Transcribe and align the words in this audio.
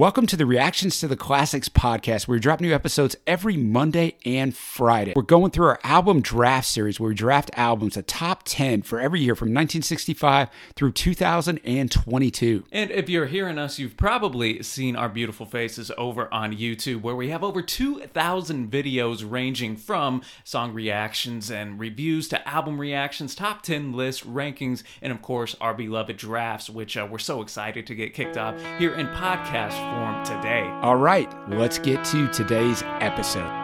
Welcome 0.00 0.26
to 0.28 0.36
the 0.38 0.46
Reactions 0.46 0.98
to 1.00 1.08
the 1.08 1.14
Classics 1.14 1.68
podcast, 1.68 2.26
where 2.26 2.36
we 2.36 2.40
drop 2.40 2.58
new 2.58 2.72
episodes 2.72 3.16
every 3.26 3.58
Monday 3.58 4.16
and 4.24 4.56
Friday. 4.56 5.12
We're 5.14 5.20
going 5.20 5.50
through 5.50 5.66
our 5.66 5.80
album 5.84 6.22
draft 6.22 6.68
series, 6.68 6.98
where 6.98 7.10
we 7.10 7.14
draft 7.14 7.50
albums, 7.54 7.98
a 7.98 8.02
top 8.02 8.44
10 8.46 8.80
for 8.80 8.98
every 8.98 9.20
year 9.20 9.34
from 9.34 9.48
1965 9.48 10.48
through 10.74 10.92
2022. 10.92 12.64
And 12.72 12.90
if 12.90 13.10
you're 13.10 13.26
hearing 13.26 13.58
us, 13.58 13.78
you've 13.78 13.98
probably 13.98 14.62
seen 14.62 14.96
our 14.96 15.10
beautiful 15.10 15.44
faces 15.44 15.92
over 15.98 16.32
on 16.32 16.56
YouTube, 16.56 17.02
where 17.02 17.14
we 17.14 17.28
have 17.28 17.44
over 17.44 17.60
2,000 17.60 18.70
videos 18.70 19.30
ranging 19.30 19.76
from 19.76 20.22
song 20.44 20.72
reactions 20.72 21.50
and 21.50 21.78
reviews 21.78 22.26
to 22.28 22.48
album 22.48 22.80
reactions, 22.80 23.34
top 23.34 23.60
10 23.60 23.92
lists, 23.92 24.24
rankings, 24.24 24.82
and 25.02 25.12
of 25.12 25.20
course, 25.20 25.56
our 25.60 25.74
beloved 25.74 26.16
drafts, 26.16 26.70
which 26.70 26.96
uh, 26.96 27.06
we're 27.10 27.18
so 27.18 27.42
excited 27.42 27.86
to 27.86 27.94
get 27.94 28.14
kicked 28.14 28.38
off 28.38 28.58
here 28.78 28.94
in 28.94 29.06
podcast 29.08 29.89
form 29.90 30.24
today. 30.24 30.70
All 30.82 30.96
right, 30.96 31.32
let's 31.48 31.78
get 31.78 32.04
to 32.06 32.28
today's 32.28 32.82
episode. 33.00 33.59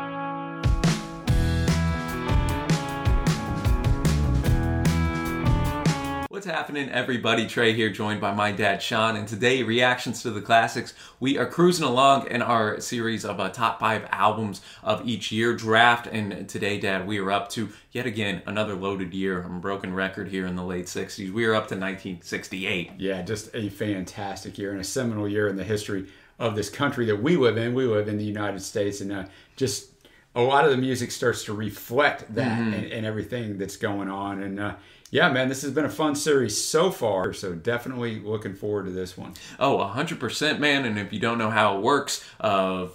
What's 6.47 6.57
happening, 6.57 6.89
everybody? 6.91 7.49
Trey 7.49 7.73
here, 7.73 7.91
joined 7.91 8.21
by 8.21 8.33
my 8.33 8.53
dad, 8.53 8.81
Sean. 8.81 9.17
And 9.17 9.27
today, 9.27 9.65
reactions 9.65 10.23
to 10.23 10.31
the 10.31 10.41
classics. 10.41 10.95
We 11.19 11.37
are 11.39 11.47
cruising 11.47 11.85
along 11.85 12.29
in 12.29 12.41
our 12.41 12.79
series 12.79 13.25
of 13.25 13.41
uh, 13.41 13.49
top 13.49 13.81
five 13.81 14.07
albums 14.13 14.61
of 14.85 15.09
each 15.09 15.33
year 15.33 15.57
draft. 15.57 16.07
And 16.07 16.49
today, 16.49 16.79
Dad, 16.79 17.05
we 17.05 17.19
are 17.19 17.33
up 17.33 17.49
to 17.51 17.71
yet 17.91 18.07
again 18.07 18.43
another 18.47 18.77
loaded 18.77 19.13
year. 19.13 19.43
I'm 19.43 19.57
a 19.57 19.59
broken 19.59 19.93
record 19.93 20.29
here 20.29 20.47
in 20.47 20.55
the 20.55 20.63
late 20.63 20.87
60s. 20.87 21.33
We 21.33 21.47
are 21.47 21.55
up 21.55 21.67
to 21.71 21.75
1968. 21.75 22.93
Yeah, 22.97 23.23
just 23.23 23.53
a 23.53 23.69
fantastic 23.69 24.57
year 24.57 24.71
and 24.71 24.81
a 24.81 24.85
seminal 24.85 25.27
year 25.27 25.49
in 25.49 25.57
the 25.57 25.65
history 25.65 26.07
of 26.39 26.55
this 26.55 26.71
country 26.71 27.07
that 27.07 27.21
we 27.21 27.37
live 27.37 27.57
in. 27.57 27.75
We 27.75 27.87
live 27.87 28.07
in 28.07 28.19
the 28.19 28.25
United 28.25 28.63
States, 28.63 29.01
and 29.01 29.11
uh, 29.11 29.25
just 29.57 29.91
a 30.37 30.43
lot 30.43 30.65
of 30.65 30.71
the 30.71 30.77
music 30.77 31.11
starts 31.11 31.45
to 31.47 31.55
reflect 31.55 32.33
that 32.37 32.61
and, 32.61 32.85
and 32.93 33.05
everything 33.05 33.59
that's 33.59 33.77
going 33.77 34.09
on. 34.09 34.43
And 34.43 34.61
uh, 34.61 34.75
yeah, 35.11 35.31
man, 35.31 35.49
this 35.49 35.63
has 35.63 35.71
been 35.73 35.85
a 35.85 35.91
fun 35.91 36.15
series 36.15 36.63
so 36.63 36.91
far. 36.91 37.33
So 37.33 37.55
definitely 37.55 38.21
looking 38.21 38.55
forward 38.55 38.87
to 38.87 38.91
this 38.93 39.17
one. 39.17 39.35
Oh, 39.59 39.79
100%, 39.79 40.59
man. 40.59 40.85
And 40.85 40.99
if 40.99 41.13
you 41.13 41.21
don't 41.21 41.39
know 41.39 41.51
how 41.51 41.77
it 41.77 41.83
works, 41.83 42.25
uh, 42.41 42.87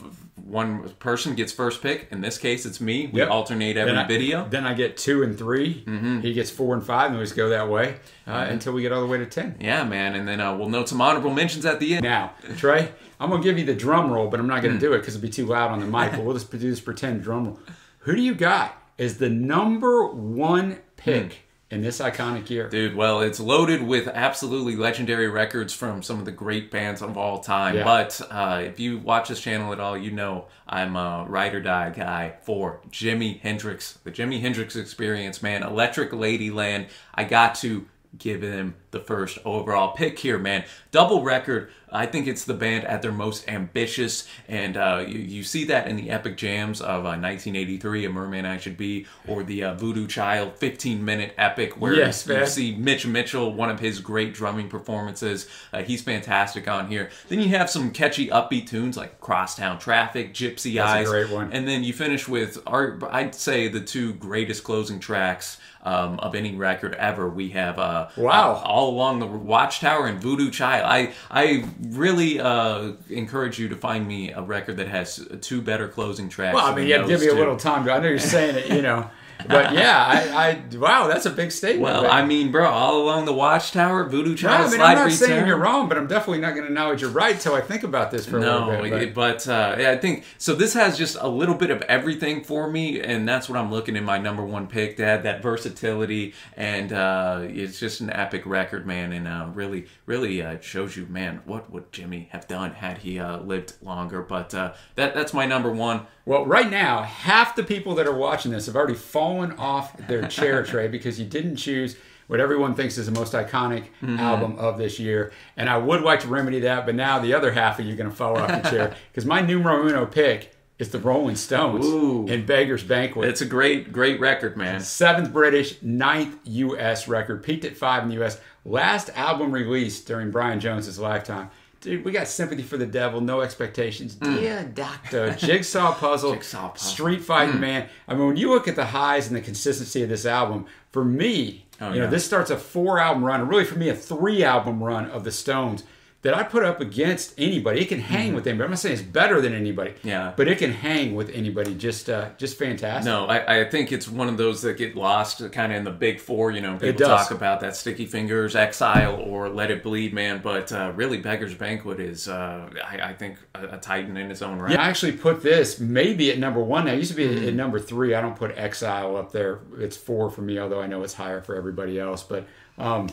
one 0.44 0.90
person 1.00 1.36
gets 1.36 1.54
first 1.54 1.82
pick. 1.82 2.08
In 2.12 2.22
this 2.22 2.38
case, 2.38 2.66
it's 2.66 2.82
me. 2.82 3.08
We 3.14 3.20
Yep. 3.20 3.30
alternate 3.30 3.78
every 3.78 3.94
Then 3.94 4.04
I- 4.04 4.08
video. 4.08 4.48
Then 4.50 4.66
I 4.66 4.74
get 4.74 4.98
two 4.98 5.24
and 5.24 5.38
3 5.38 5.84
Mm-hmm. 5.88 6.20
He 6.22 6.34
gets 6.34 6.50
four 6.50 6.74
and 6.74 6.84
five, 6.84 7.10
and 7.12 7.18
we 7.20 7.24
just 7.24 7.36
go 7.36 7.50
that 7.50 7.70
way 7.70 7.96
uh, 8.28 8.48
until 8.50 8.74
we 8.74 8.82
get 8.82 8.92
all 8.92 9.02
the 9.02 9.08
way 9.08 9.18
to 9.20 9.26
ten. 9.26 9.56
yeah, 9.60 9.84
man. 9.84 10.16
And 10.16 10.28
then 10.28 10.42
uh, 10.42 10.56
we'll 10.56 10.70
note 10.70 10.90
some 10.90 11.00
honorable 11.00 11.32
mentions 11.34 11.66
at 11.66 11.80
the 11.80 11.94
end. 11.96 12.04
Now, 12.04 12.32
Trey, 12.58 12.92
I'm 13.20 13.30
gonna 13.30 13.44
give 13.44 13.58
you 13.60 13.66
the 13.66 13.76
drum 13.76 14.12
roll, 14.12 14.28
but 14.28 14.40
I'm 14.40 14.48
not 14.48 14.60
Hmm. 14.62 14.66
gonna 14.68 14.80
do 14.80 14.94
it 14.94 15.00
because 15.00 15.16
it'll 15.16 15.24
be 15.24 15.30
too 15.30 15.46
loud 15.46 15.70
on 15.72 15.80
the 15.80 15.86
mic. 15.86 16.12
But 16.12 16.24
we'll 16.24 16.34
just 16.34 16.52
do 16.52 16.58
this 16.58 16.80
pretend 16.82 17.22
drum 17.24 17.46
roll. 17.46 17.60
Who 18.00 18.16
do 18.16 18.22
you 18.22 18.34
got 18.34 18.76
is 18.98 19.18
the 19.20 19.30
number 19.30 20.06
one 20.08 20.78
pick 20.98 21.48
in 21.72 21.82
this 21.82 22.00
iconic 22.00 22.50
year? 22.50 22.70
Dude, 22.70 22.96
well, 22.96 23.22
it's 23.22 23.40
loaded 23.40 23.82
with 23.82 24.08
absolutely 24.08 24.76
legendary 24.76 25.30
records 25.30 25.74
from 25.74 26.04
some 26.04 26.20
of 26.20 26.26
the 26.26 26.32
great 26.32 26.70
bands 26.70 27.02
of 27.02 27.18
all 27.18 27.40
time. 27.40 27.78
Yeah. 27.78 27.84
But 27.84 28.22
uh, 28.30 28.62
if 28.64 28.80
you 28.80 29.00
watch 29.00 29.30
this 29.30 29.42
channel 29.42 29.72
at 29.74 29.80
all, 29.80 29.98
you 29.98 30.12
know 30.12 30.48
I'm 30.68 30.96
a 30.96 31.26
ride 31.28 31.56
or 31.56 31.62
die 31.62 31.90
guy 31.90 32.36
for 32.44 32.82
Jimi 32.92 33.40
Hendrix. 33.40 33.94
The 34.04 34.12
Jimi 34.12 34.42
Hendrix 34.42 34.76
experience, 34.76 35.42
man. 35.42 35.64
Electric 35.64 36.12
Ladyland. 36.12 36.90
I 37.16 37.24
got 37.24 37.56
to 37.56 37.88
give 38.18 38.42
him 38.42 38.76
the 38.92 39.00
first 39.00 39.38
overall 39.46 39.94
pick 39.94 40.20
here, 40.20 40.38
man. 40.38 40.64
Double 40.92 41.24
record. 41.24 41.70
I 41.94 42.06
think 42.06 42.26
it's 42.28 42.46
the 42.46 42.54
band 42.54 42.86
at 42.86 43.02
their 43.02 43.12
most 43.12 43.50
ambitious, 43.50 44.26
and 44.48 44.78
uh, 44.78 45.04
you, 45.06 45.20
you 45.20 45.44
see 45.44 45.66
that 45.66 45.88
in 45.88 45.98
the 45.98 46.10
epic 46.10 46.38
jams 46.38 46.80
of 46.80 47.00
uh, 47.06 47.20
1983, 47.20 48.06
A 48.06 48.10
Merman 48.10 48.46
I 48.46 48.58
Should 48.58 48.78
Be, 48.78 49.08
or 49.28 49.44
the 49.44 49.64
uh, 49.66 49.74
Voodoo 49.74 50.08
Child 50.08 50.56
15 50.56 51.04
minute 51.04 51.34
epic, 51.38 51.80
where 51.82 51.94
Yes, 51.94 52.26
you 52.26 52.34
man. 52.34 52.48
see 52.48 52.76
Mitch 52.76 53.06
Mitchell, 53.06 53.54
one 53.54 53.70
of 53.70 53.82
his 53.82 54.00
great 54.00 54.34
drumming 54.34 54.70
performances. 54.70 55.48
Uh, 55.74 55.82
he's 55.84 56.02
fantastic 56.02 56.68
on 56.70 56.88
here. 56.88 57.10
Then 57.28 57.42
you 57.42 57.50
have 57.50 57.70
some 57.70 57.92
catchy 57.92 58.28
upbeat 58.28 58.68
tunes 58.68 58.96
like 58.96 59.20
Crosstown 59.20 59.78
Traffic, 59.78 60.34
Gypsy 60.34 60.76
That's 60.76 60.92
a 60.92 61.00
Eyes. 61.00 61.10
great 61.10 61.30
one. 61.30 61.52
And 61.52 61.68
then 61.68 61.84
you 61.84 61.92
finish 61.92 62.26
with, 62.26 62.58
our, 62.68 63.00
I'd 63.12 63.36
say, 63.36 63.68
the 63.68 63.82
two 63.82 64.14
greatest 64.14 64.64
closing 64.64 65.00
tracks 65.00 65.58
um, 65.84 66.20
of 66.20 66.36
any 66.36 66.56
record 66.56 66.94
ever. 66.96 67.28
We 67.28 67.50
have 67.50 67.80
uh, 67.80 68.10
Wow. 68.16 68.54
uh, 68.54 68.62
All 68.82 68.90
Along 68.90 69.20
the 69.20 69.28
Watchtower 69.28 70.08
and 70.08 70.20
Voodoo 70.20 70.50
Child. 70.50 70.86
I, 70.88 71.14
I 71.30 71.66
really 71.82 72.40
uh, 72.40 72.94
encourage 73.10 73.60
you 73.60 73.70
to 73.70 73.76
find 73.76 74.08
me 74.08 74.32
a 74.32 74.42
record 74.42 74.78
that 74.78 74.88
has 74.88 75.24
two 75.42 75.62
better 75.62 75.88
closing 75.88 76.30
tracks. 76.30 76.56
Well, 76.56 76.66
I 76.66 76.74
mean, 76.74 76.88
you 76.88 76.94
have 76.96 77.04
to 77.04 77.08
give 77.08 77.22
me 77.22 77.28
a 77.28 77.36
little 77.36 77.58
time. 77.58 77.88
I 77.88 78.00
know 78.00 78.08
you're 78.08 78.18
saying 78.18 78.56
it, 78.56 78.72
you 78.72 78.82
know, 78.82 79.08
but 79.48 79.74
yeah, 79.74 80.06
I, 80.06 80.50
I 80.50 80.78
wow, 80.78 81.08
that's 81.08 81.26
a 81.26 81.30
big 81.32 81.52
statement. 81.52 81.84
Well. 81.84 82.08
I 82.10 82.26
mean, 82.26 82.52
bro, 82.52 82.70
all 82.70 83.02
along 83.02 83.26
the 83.26 83.34
Watchtower, 83.34 84.10
Voodoo 84.10 84.32
No, 84.32 84.36
Child, 84.36 84.62
I 84.68 84.70
mean, 84.70 84.72
Slide 84.78 84.90
I'm 84.92 84.96
not 84.98 85.04
Return. 85.06 85.18
saying 85.18 85.48
you're 85.48 85.58
wrong, 85.58 85.88
but 85.90 85.98
I'm 85.98 86.08
definitely 86.08 86.40
not 86.40 86.52
going 86.52 86.64
to 86.64 86.68
acknowledge 86.68 87.02
you're 87.02 87.10
right 87.12 87.36
until 87.36 87.56
I 87.56 87.62
think 87.62 87.84
about 87.84 88.12
this 88.12 88.26
for 88.26 88.38
a 88.38 88.42
No, 88.42 88.68
little 88.68 89.00
bit. 89.00 89.14
but, 89.14 89.48
uh, 89.48 89.76
yeah, 89.80 89.92
I 89.92 89.98
think 89.98 90.24
so. 90.38 90.54
This 90.56 90.74
has 90.74 90.98
just 90.98 91.18
a 91.20 91.28
little 91.28 91.56
bit 91.56 91.70
of 91.72 91.82
everything 91.84 92.44
for 92.44 92.70
me, 92.70 93.00
and 93.02 93.28
that's 93.28 93.48
what 93.50 93.58
I'm 93.58 93.72
looking 93.72 93.96
in 93.96 94.04
my 94.04 94.18
number 94.18 94.44
one 94.46 94.68
pick. 94.68 94.98
Dad, 94.98 95.24
that 95.24 95.42
versatility, 95.42 96.34
and 96.56 96.92
uh, 96.94 97.42
it's 97.44 97.80
just 97.80 98.02
an 98.02 98.10
epic 98.12 98.44
record, 98.46 98.86
man, 98.86 99.12
and 99.14 99.28
uh, 99.28 99.48
really, 99.54 99.88
really 100.06 100.42
uh, 100.42 100.60
shows 100.60 100.96
you, 100.98 101.06
man, 101.08 101.42
what 101.46 101.72
would 101.72 101.92
Jimmy 101.92 102.30
have 102.32 102.48
done 102.48 102.72
had 102.74 103.00
he 103.00 103.20
uh, 103.20 103.38
lived 103.40 103.74
longer? 103.82 104.22
But 104.22 104.54
uh, 104.54 104.74
that 104.96 105.14
that's 105.14 105.34
my 105.34 105.46
number 105.46 105.72
one. 105.72 106.06
Well, 106.26 106.46
right 106.46 106.70
now, 106.70 107.02
half 107.04 107.56
the 107.56 107.64
people 107.64 107.96
that 107.96 108.08
are 108.08 108.16
watching 108.16 108.52
this 108.52 108.68
have 108.68 108.76
already 108.76 108.96
fallen 108.96 109.54
off 109.54 109.98
their 110.08 110.28
chair 110.28 110.64
Trey 110.66 110.88
because 110.88 111.20
you 111.20 111.26
didn't 111.26 111.56
choose 111.58 111.98
what 112.28 112.40
everyone 112.40 112.76
thinks 112.76 112.98
is 112.98 113.08
the 113.08 113.12
most 113.12 113.34
iconic 113.34 113.86
Mm-hmm. 114.02 114.20
album 114.20 114.58
of 114.58 114.78
this 114.78 115.00
year. 115.00 115.32
And 115.58 115.70
I 115.70 115.78
would 115.78 116.02
like 116.02 116.22
to 116.22 116.28
remedy 116.28 116.62
that, 116.62 116.86
but 116.86 116.96
now 116.96 117.20
the 117.20 117.34
other 117.34 117.52
half 117.52 117.80
of 117.80 117.86
you 117.86 117.94
are 117.94 117.98
going 117.98 118.10
to 118.10 118.16
fall 118.16 118.38
off 118.38 118.64
the 118.64 118.70
chair 118.70 118.96
because 119.12 119.26
my 119.26 119.42
numero 119.42 119.86
uno 119.88 120.06
pick 120.06 120.56
is 120.80 120.90
the 120.90 120.98
Rolling 121.00 121.36
Stones 121.36 121.86
Ooh. 121.86 122.26
in 122.28 122.46
Beggar's 122.46 122.84
Banquet. 122.84 123.30
It's 123.30 123.42
a 123.42 123.46
great, 123.46 123.92
great 123.92 124.20
record, 124.20 124.58
man. 124.58 124.80
Seventh 124.80 125.32
British, 125.32 125.80
ninth 125.84 126.38
U.S. 126.46 127.08
record, 127.08 127.44
peaked 127.44 127.66
at 127.66 127.78
five 127.78 128.02
in 128.02 128.10
the 128.10 128.16
U.S. 128.16 128.40
Last 128.66 129.10
album 129.16 129.52
released 129.52 130.08
during 130.08 130.32
Brian 130.32 130.60
Jones's 130.60 130.98
lifetime. 130.98 131.52
Dude, 131.82 132.06
we 132.06 132.12
got 132.12 132.28
Sympathy 132.28 132.62
for 132.62 132.78
the 132.78 132.86
Devil, 132.86 133.22
No 133.22 133.42
Expectations, 133.42 134.16
hmm. 134.22 134.36
Dear 134.36 134.72
Doctor, 134.74 135.34
Jigsaw 135.34 135.94
Puzzle. 136.00 136.34
Jigsaw 136.34 136.70
Puzzle. 136.70 136.92
Street 136.92 137.22
Fighting 137.22 137.56
hmm. 137.56 137.62
Man. 137.62 137.90
I 138.08 138.14
mean, 138.14 138.28
when 138.28 138.38
you 138.38 138.50
look 138.50 138.68
at 138.68 138.76
the 138.76 138.86
highs 138.86 139.28
and 139.28 139.36
the 139.36 139.42
consistency 139.42 140.04
of 140.04 140.10
this 140.10 140.26
album, 140.26 140.66
for 140.92 141.04
me, 141.04 141.66
Oh, 141.82 141.92
you 141.92 142.00
know, 142.00 142.08
this 142.08 142.24
starts 142.24 142.52
a 142.52 142.58
four 142.58 143.00
album 143.00 143.26
run, 143.26 143.42
or 143.42 143.46
really 143.46 143.66
for 143.66 143.78
me, 143.78 143.90
a 143.90 143.96
three 143.96 144.44
album 144.44 144.84
run 144.84 145.10
of 145.10 145.24
the 145.24 145.32
Stones 145.32 145.84
that 146.24 146.36
I 146.36 146.44
put 146.44 146.64
up 146.64 146.80
against 146.82 147.34
anybody. 147.40 147.82
It 147.82 147.88
can 147.88 148.00
hang 148.00 148.36
with 148.36 148.46
anybody. 148.46 148.66
I'm 148.66 148.70
not 148.72 148.80
saying 148.80 148.94
it's 148.94 149.02
better 149.02 149.42
than 149.42 149.54
anybody, 149.56 149.92
Mm-hmm. 149.92 150.08
Yeah. 150.08 150.34
but 150.38 150.48
it 150.48 150.60
can 150.60 150.72
hang 150.72 151.16
with 151.16 151.32
anybody. 151.32 151.74
Just, 151.74 152.12
uh, 152.12 152.30
just 152.38 152.60
fantastic. 152.60 153.06
No, 153.06 153.26
I, 153.26 153.62
I 153.62 153.70
think 153.70 153.92
it's 153.92 154.08
one 154.08 154.28
of 154.30 154.38
those 154.38 154.62
that 154.62 154.78
get 154.78 154.96
lost 154.96 155.40
kind 155.52 155.72
of 155.72 155.78
in 155.80 155.84
the 155.84 155.90
big 155.92 156.20
four. 156.20 156.52
You 156.52 156.62
know, 156.62 156.78
people 156.78 157.08
talk 157.08 157.32
about 157.32 157.62
that 157.62 157.76
Sticky 157.76 158.06
Fingers, 158.06 158.56
Exile, 158.56 159.16
or 159.16 159.50
Let 159.50 159.72
It 159.72 159.82
Bleed, 159.82 160.14
man. 160.14 160.42
But 160.44 160.72
uh, 160.72 160.92
really, 160.96 161.18
Beggar's 161.18 161.56
Banquet 161.56 162.00
is, 162.00 162.28
uh, 162.28 162.70
I, 162.86 163.10
I 163.10 163.14
think, 163.14 163.38
a, 163.56 163.70
a 163.70 163.78
titan 163.80 164.16
in 164.16 164.30
its 164.30 164.44
own 164.44 164.60
right. 164.60 164.74
Yeah, 164.74 164.82
I 164.84 164.90
actually 164.90 165.14
put 165.14 165.42
this 165.42 165.80
maybe 165.80 166.30
at 166.32 166.38
number 166.38 166.62
one. 166.64 166.86
Now, 166.86 166.94
it 166.94 166.98
used 166.98 167.12
to 167.12 167.18
be 167.18 167.48
at 167.48 167.54
number 167.56 167.80
three. 167.80 168.14
I 168.14 168.22
don't 168.22 168.36
put 168.36 168.56
Exile 168.58 169.18
up 169.18 169.32
there. 169.32 169.60
It's 169.80 169.98
four 169.98 170.30
for 170.30 170.42
me, 170.44 170.60
although 170.60 170.82
I 170.82 170.86
know 170.88 171.02
it's 171.02 171.16
higher 171.16 171.42
for 171.42 171.56
everybody 171.56 172.00
else. 172.00 172.22
But 172.22 172.46
um, 172.78 173.10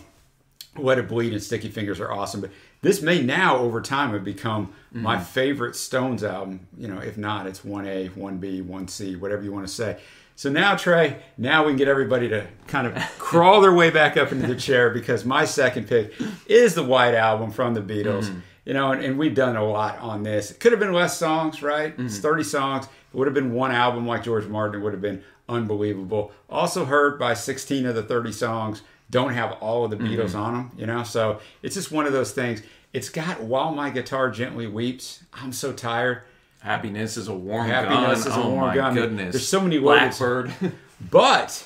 Let 0.79 0.99
It 0.99 1.09
Bleed 1.09 1.33
and 1.33 1.43
Sticky 1.43 1.69
Fingers 1.69 2.01
are 2.01 2.13
awesome. 2.13 2.41
But 2.41 2.51
this 2.83 3.03
may 3.03 3.23
now, 3.23 3.57
over 3.57 3.81
time, 3.81 4.13
have 4.13 4.25
become 4.25 4.69
mm-hmm. 4.69 5.03
my 5.03 5.19
favorite 5.19 5.77
Stones 5.77 6.23
album. 6.23 6.67
You 6.77 6.89
know, 6.89 6.99
if 6.99 7.19
not, 7.19 7.47
it's 7.47 7.61
1A, 7.61 8.11
1B, 8.11 8.65
1C, 8.65 9.19
whatever 9.19 9.43
you 9.43 9.53
want 9.53 9.67
to 9.67 9.73
say. 9.73 9.99
So 10.37 10.51
now, 10.51 10.77
Trey, 10.77 11.21
now 11.37 11.65
we 11.65 11.73
can 11.73 11.79
get 11.79 11.89
everybody 11.89 12.29
to 12.29 12.47
kind 12.69 12.87
of 12.87 12.95
crawl 13.19 13.61
their 13.61 13.73
way 13.73 13.91
back 13.91 14.17
up 14.17 14.31
into 14.31 14.47
the 14.47 14.55
chair 14.55 14.91
because 14.91 15.25
my 15.25 15.45
second 15.45 15.89
pick 15.89 16.13
is 16.47 16.75
the 16.75 16.85
White 16.85 17.15
Album 17.15 17.51
from 17.51 17.75
the 17.75 17.81
Beatles. 17.81 18.27
Mm-hmm. 18.27 18.39
You 18.65 18.75
know, 18.75 18.93
and, 18.93 19.03
and 19.03 19.19
we've 19.19 19.35
done 19.35 19.57
a 19.57 19.65
lot 19.65 19.99
on 19.99 20.23
this. 20.23 20.51
It 20.53 20.61
could 20.61 20.73
have 20.73 20.81
been 20.81 20.93
less 20.93 21.17
songs, 21.17 21.63
right? 21.63 21.95
It's 21.99 22.15
mm-hmm. 22.15 22.23
30 22.23 22.45
songs. 22.45 22.85
It 22.85 23.17
would 23.17 23.27
have 23.27 23.35
been 23.35 23.53
one 23.53 23.73
album 23.73 24.07
like 24.07 24.23
George 24.23 24.47
Martin. 24.47 24.81
It 24.81 24.85
would 24.85 24.93
have 24.93 25.03
been 25.03 25.25
unbelievable. 25.49 26.33
Also 26.49 26.85
heard 26.85 27.19
by 27.19 27.35
16 27.35 27.87
of 27.87 27.95
the 27.95 28.03
30 28.03 28.31
songs 28.33 28.83
don't 29.11 29.33
have 29.33 29.53
all 29.61 29.85
of 29.85 29.91
the 29.91 29.97
Beatles 29.97 30.35
on 30.35 30.55
them, 30.55 30.71
you 30.77 30.87
know? 30.87 31.03
So 31.03 31.41
it's 31.63 31.75
just 31.75 31.91
one 31.91 32.07
of 32.07 32.13
those 32.13 32.33
things. 32.33 32.63
It's 32.93 33.09
got 33.09 33.41
While 33.41 33.73
My 33.73 33.91
Guitar 33.91 34.31
Gently 34.31 34.67
Weeps. 34.67 35.23
I'm 35.33 35.53
so 35.53 35.73
tired. 35.73 36.23
Happiness 36.61 37.17
is 37.17 37.29
a 37.29 37.35
warm 37.35 37.69
Happiness 37.69 38.25
gun. 38.25 38.33
is 38.33 38.37
a 38.37 38.41
oh 38.41 38.51
warm 38.51 38.67
my 38.67 38.75
gun. 38.75 38.95
goodness. 38.95 39.33
There's 39.33 39.49
so 39.49 39.61
many 39.61 39.79
words. 39.79 40.19
Blackbird. 40.19 40.53
But 41.13 41.65